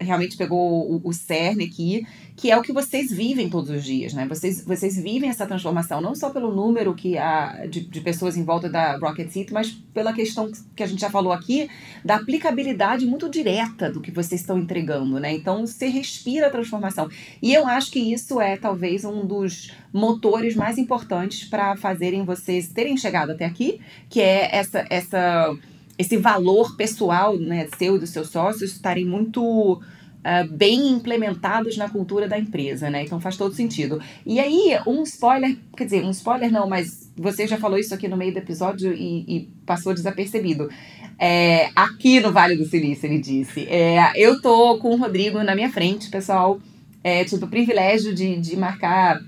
realmente 0.00 0.36
pegou 0.36 0.90
o, 0.90 1.00
o 1.04 1.12
cerne 1.12 1.64
aqui, 1.64 2.06
que 2.36 2.50
é 2.50 2.56
o 2.56 2.62
que 2.62 2.72
vocês 2.72 3.10
vivem 3.10 3.50
todos 3.50 3.68
os 3.70 3.84
dias, 3.84 4.14
né? 4.14 4.24
Vocês, 4.28 4.64
vocês 4.64 4.96
vivem 4.96 5.28
essa 5.28 5.44
transformação, 5.44 6.00
não 6.00 6.14
só 6.14 6.30
pelo 6.30 6.54
número 6.54 6.94
que 6.94 7.18
há 7.18 7.66
de, 7.66 7.80
de 7.80 8.00
pessoas 8.00 8.36
em 8.36 8.44
volta 8.44 8.68
da 8.68 8.96
Rocket 8.96 9.28
City, 9.30 9.52
mas 9.52 9.70
pela 9.92 10.12
questão 10.12 10.50
que 10.76 10.82
a 10.82 10.86
gente 10.86 11.00
já 11.00 11.10
falou 11.10 11.32
aqui, 11.32 11.68
da 12.04 12.16
aplicabilidade 12.16 13.04
muito 13.06 13.28
direta 13.28 13.90
do 13.90 14.00
que 14.00 14.12
vocês 14.12 14.40
estão 14.40 14.56
entregando, 14.56 15.18
né? 15.18 15.32
Então, 15.32 15.66
você 15.66 15.88
respira 15.88 16.46
a 16.46 16.50
transformação. 16.50 17.08
E 17.42 17.52
eu 17.52 17.66
acho 17.66 17.90
que 17.90 17.98
isso 17.98 18.40
é 18.40 18.56
talvez 18.56 19.04
um 19.04 19.26
dos 19.26 19.72
motores 19.92 20.54
mais 20.54 20.78
importantes 20.78 21.48
para 21.48 21.76
fazerem 21.76 22.24
vocês 22.24 22.68
terem 22.68 22.96
chegado 22.96 23.32
até 23.32 23.44
aqui, 23.44 23.80
que 24.08 24.20
é 24.20 24.54
essa, 24.54 24.86
essa 24.88 25.56
esse 25.98 26.16
valor 26.16 26.76
pessoal 26.76 27.36
né, 27.36 27.66
seu 27.76 27.96
e 27.96 27.98
dos 27.98 28.10
seus 28.10 28.30
sócios 28.30 28.72
estarem 28.72 29.04
muito 29.04 29.82
uh, 30.28 30.48
bem 30.50 30.88
implementados 30.90 31.76
na 31.76 31.88
cultura 31.88 32.28
da 32.28 32.38
empresa, 32.38 32.88
né? 32.88 33.02
Então 33.02 33.20
faz 33.20 33.36
todo 33.36 33.54
sentido. 33.54 34.00
E 34.24 34.38
aí, 34.38 34.78
um 34.86 35.02
spoiler, 35.02 35.56
quer 35.76 35.84
dizer, 35.84 36.04
um 36.04 36.10
spoiler 36.10 36.52
não, 36.52 36.68
mas 36.68 37.10
você 37.16 37.46
já 37.46 37.56
falou 37.56 37.78
isso 37.78 37.92
aqui 37.92 38.06
no 38.06 38.16
meio 38.16 38.32
do 38.32 38.38
episódio 38.38 38.92
e, 38.92 39.24
e 39.26 39.48
passou 39.66 39.92
desapercebido. 39.92 40.70
É, 41.18 41.70
aqui 41.74 42.20
no 42.20 42.32
Vale 42.32 42.54
do 42.54 42.64
Silício, 42.64 43.06
ele 43.06 43.18
disse. 43.18 43.66
É, 43.68 44.12
eu 44.14 44.40
tô 44.40 44.78
com 44.78 44.90
o 44.90 44.96
Rodrigo 44.96 45.42
na 45.42 45.54
minha 45.54 45.70
frente, 45.70 46.08
pessoal. 46.08 46.60
É, 47.02 47.24
tive 47.24 47.44
o 47.44 47.48
privilégio 47.48 48.14
de, 48.14 48.36
de 48.36 48.56
marcar 48.56 49.20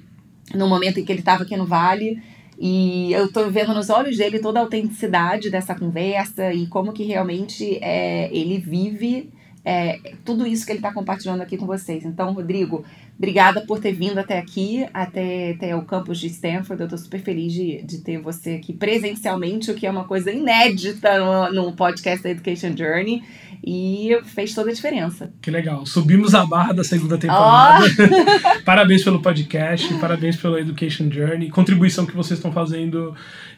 no 0.55 0.69
momento 0.69 1.01
em 1.01 1.05
que 1.05 1.11
ele 1.11 1.21
estava 1.21 1.43
aqui 1.43 1.57
no 1.57 1.67
Vale. 1.67 2.23
E 2.63 3.11
eu 3.15 3.33
tô 3.33 3.49
vendo 3.49 3.73
nos 3.73 3.89
olhos 3.89 4.19
dele 4.19 4.39
toda 4.39 4.59
a 4.59 4.63
autenticidade 4.63 5.49
dessa 5.49 5.75
conversa 5.75 6.53
e 6.53 6.67
como 6.67 6.93
que 6.93 7.05
realmente 7.05 7.79
é, 7.83 8.29
ele 8.37 8.59
vive 8.59 9.31
é, 9.65 9.99
tudo 10.25 10.47
isso 10.47 10.65
que 10.67 10.73
ele 10.73 10.79
está 10.79 10.93
compartilhando 10.93 11.41
aqui 11.41 11.57
com 11.57 11.67
vocês. 11.67 12.05
Então, 12.05 12.33
Rodrigo, 12.33 12.85
obrigada 13.17 13.63
por 13.63 13.81
ter 13.81 13.93
vindo 13.93 14.19
até 14.19 14.39
aqui, 14.39 14.87
até, 14.93 15.53
até 15.53 15.75
o 15.75 15.87
campus 15.87 16.19
de 16.19 16.27
Stanford. 16.27 16.81
Eu 16.81 16.87
estou 16.87 16.99
super 16.99 17.21
feliz 17.21 17.53
de, 17.53 17.83
de 17.83 17.99
ter 17.99 18.19
você 18.19 18.57
aqui 18.57 18.75
presencialmente, 18.75 19.71
o 19.71 19.75
que 19.75 19.87
é 19.87 19.91
uma 19.91 20.05
coisa 20.05 20.31
inédita 20.31 21.19
no, 21.19 21.53
no 21.53 21.73
podcast 21.73 22.27
Education 22.29 22.77
Journey. 22.77 23.23
E 23.65 24.19
fez 24.25 24.55
toda 24.55 24.71
a 24.71 24.73
diferença. 24.73 25.33
Que 25.43 25.51
legal. 25.51 25.85
Subimos 25.85 26.35
a 26.35 26.47
barra 26.47 26.73
da 26.73 26.85
segunda 26.85 27.19
temporada. 27.19 27.85
Oh! 27.87 28.63
parabéns 28.65 29.05
pelo 29.05 29.21
podcast, 29.21 29.93
parabéns 29.95 30.37
pela 30.37 30.61
Education 30.61 31.11
Journey, 31.11 31.51
contribuição 31.51 32.07
que 32.07 32.17
vocês 32.17 32.39
estão 32.39 32.53
fazendo 32.53 33.15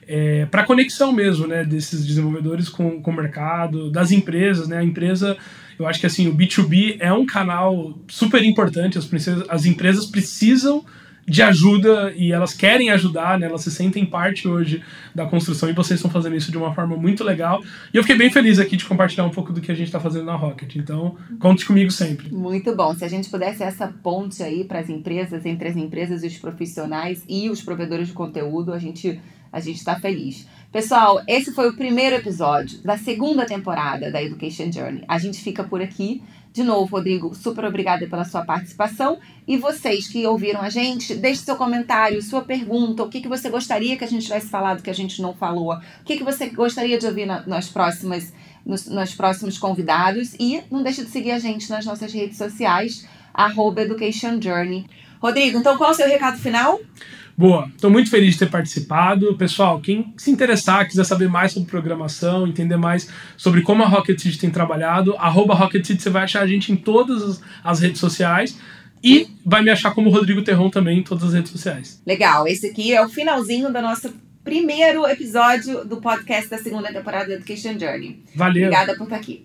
é, 0.06 0.46
para 0.46 0.64
conexão 0.64 1.12
mesmo, 1.12 1.46
né, 1.46 1.64
desses 1.64 2.04
desenvolvedores 2.04 2.68
com, 2.68 3.00
com 3.00 3.10
o 3.10 3.14
mercado, 3.14 3.90
das 3.90 4.10
empresas, 4.10 4.66
né, 4.66 4.78
a 4.78 4.84
empresa 4.84 5.36
eu 5.78 5.86
acho 5.86 6.00
que 6.00 6.06
assim, 6.06 6.28
o 6.28 6.34
B2B 6.34 6.96
é 7.00 7.12
um 7.12 7.26
canal 7.26 7.98
super 8.08 8.42
importante, 8.44 8.98
as, 8.98 9.08
as 9.48 9.66
empresas 9.66 10.06
precisam 10.06 10.84
de 11.26 11.42
ajuda 11.42 12.12
e 12.16 12.32
elas 12.32 12.52
querem 12.52 12.90
ajudar, 12.90 13.38
né? 13.38 13.46
Elas 13.46 13.62
se 13.62 13.70
sentem 13.70 14.04
parte 14.04 14.48
hoje 14.48 14.82
da 15.14 15.26
construção 15.26 15.68
e 15.68 15.72
vocês 15.72 15.98
estão 15.98 16.10
fazendo 16.10 16.36
isso 16.36 16.50
de 16.50 16.58
uma 16.58 16.74
forma 16.74 16.96
muito 16.96 17.22
legal. 17.22 17.62
E 17.92 17.96
eu 17.96 18.02
fiquei 18.02 18.16
bem 18.16 18.30
feliz 18.30 18.58
aqui 18.58 18.76
de 18.76 18.84
compartilhar 18.84 19.24
um 19.24 19.30
pouco 19.30 19.52
do 19.52 19.60
que 19.60 19.70
a 19.70 19.74
gente 19.74 19.86
está 19.86 20.00
fazendo 20.00 20.24
na 20.24 20.34
Rocket. 20.34 20.76
Então, 20.76 21.16
conte 21.38 21.64
comigo 21.64 21.90
sempre. 21.90 22.32
Muito 22.32 22.74
bom. 22.74 22.94
Se 22.94 23.04
a 23.04 23.08
gente 23.08 23.30
pudesse 23.30 23.62
essa 23.62 23.88
ponte 24.02 24.42
aí 24.42 24.64
para 24.64 24.80
as 24.80 24.88
empresas, 24.88 25.46
entre 25.46 25.68
as 25.68 25.76
empresas 25.76 26.22
e 26.22 26.26
os 26.26 26.38
profissionais 26.38 27.24
e 27.28 27.48
os 27.48 27.62
provedores 27.62 28.08
de 28.08 28.14
conteúdo, 28.14 28.72
a 28.72 28.78
gente 28.78 29.20
a 29.52 29.60
gente 29.60 29.76
está 29.76 29.94
feliz. 30.00 30.46
Pessoal, 30.72 31.20
esse 31.28 31.52
foi 31.52 31.68
o 31.68 31.76
primeiro 31.76 32.16
episódio 32.16 32.78
da 32.78 32.96
segunda 32.96 33.44
temporada 33.44 34.10
da 34.10 34.22
Education 34.22 34.72
Journey. 34.72 35.04
A 35.06 35.18
gente 35.18 35.38
fica 35.38 35.62
por 35.62 35.82
aqui. 35.82 36.22
De 36.50 36.62
novo, 36.62 36.96
Rodrigo, 36.96 37.34
super 37.34 37.64
obrigada 37.66 38.06
pela 38.06 38.24
sua 38.24 38.42
participação. 38.42 39.18
E 39.46 39.58
vocês 39.58 40.08
que 40.08 40.26
ouviram 40.26 40.62
a 40.62 40.70
gente, 40.70 41.14
deixe 41.14 41.42
seu 41.42 41.56
comentário, 41.56 42.22
sua 42.22 42.40
pergunta, 42.40 43.02
o 43.02 43.08
que, 43.10 43.20
que 43.20 43.28
você 43.28 43.50
gostaria 43.50 43.96
que 43.98 44.04
a 44.04 44.08
gente 44.08 44.24
tivesse 44.24 44.48
falado 44.48 44.82
que 44.82 44.88
a 44.88 44.94
gente 44.94 45.20
não 45.20 45.34
falou, 45.34 45.74
o 45.74 46.04
que, 46.04 46.16
que 46.16 46.24
você 46.24 46.48
gostaria 46.48 46.98
de 46.98 47.06
ouvir 47.06 47.26
na, 47.26 47.46
nas 47.46 47.68
próximas, 47.68 48.32
nos, 48.64 48.86
nos 48.86 49.14
próximos 49.14 49.58
convidados. 49.58 50.34
E 50.40 50.62
não 50.70 50.82
deixe 50.82 51.04
de 51.04 51.10
seguir 51.10 51.32
a 51.32 51.38
gente 51.38 51.68
nas 51.68 51.84
nossas 51.84 52.10
redes 52.12 52.38
sociais, 52.38 53.06
arroba 53.34 53.82
Education 53.82 54.40
Journey. 54.40 54.86
Rodrigo, 55.20 55.58
então 55.58 55.76
qual 55.76 55.90
é 55.90 55.92
o 55.92 55.96
seu 55.96 56.08
recado 56.08 56.38
final? 56.38 56.80
Boa, 57.36 57.68
estou 57.74 57.90
muito 57.90 58.10
feliz 58.10 58.34
de 58.34 58.40
ter 58.40 58.50
participado. 58.50 59.34
Pessoal, 59.36 59.80
quem 59.80 60.12
se 60.16 60.30
interessar, 60.30 60.86
quiser 60.86 61.04
saber 61.04 61.28
mais 61.28 61.52
sobre 61.52 61.68
programação, 61.68 62.46
entender 62.46 62.76
mais 62.76 63.08
sobre 63.36 63.62
como 63.62 63.82
a 63.82 63.86
Rocket 63.86 64.18
City 64.18 64.38
tem 64.38 64.50
trabalhado, 64.50 65.16
arroba 65.16 65.54
Rocket 65.54 65.84
City, 65.84 66.02
você 66.02 66.10
vai 66.10 66.24
achar 66.24 66.42
a 66.42 66.46
gente 66.46 66.70
em 66.70 66.76
todas 66.76 67.40
as 67.64 67.80
redes 67.80 68.00
sociais. 68.00 68.58
E 69.04 69.26
vai 69.44 69.62
me 69.62 69.70
achar 69.70 69.92
como 69.92 70.10
Rodrigo 70.10 70.42
Terron 70.42 70.70
também 70.70 71.00
em 71.00 71.02
todas 71.02 71.24
as 71.24 71.34
redes 71.34 71.50
sociais. 71.50 72.00
Legal, 72.06 72.46
esse 72.46 72.68
aqui 72.68 72.94
é 72.94 73.04
o 73.04 73.08
finalzinho 73.08 73.72
do 73.72 73.82
nosso 73.82 74.14
primeiro 74.44 75.04
episódio 75.06 75.84
do 75.84 76.00
podcast 76.00 76.48
da 76.48 76.58
segunda 76.58 76.92
temporada 76.92 77.26
do 77.26 77.32
Education 77.32 77.78
Journey. 77.78 78.22
Valeu. 78.34 78.68
Obrigada 78.68 78.96
por 78.96 79.04
estar 79.04 79.16
aqui. 79.16 79.44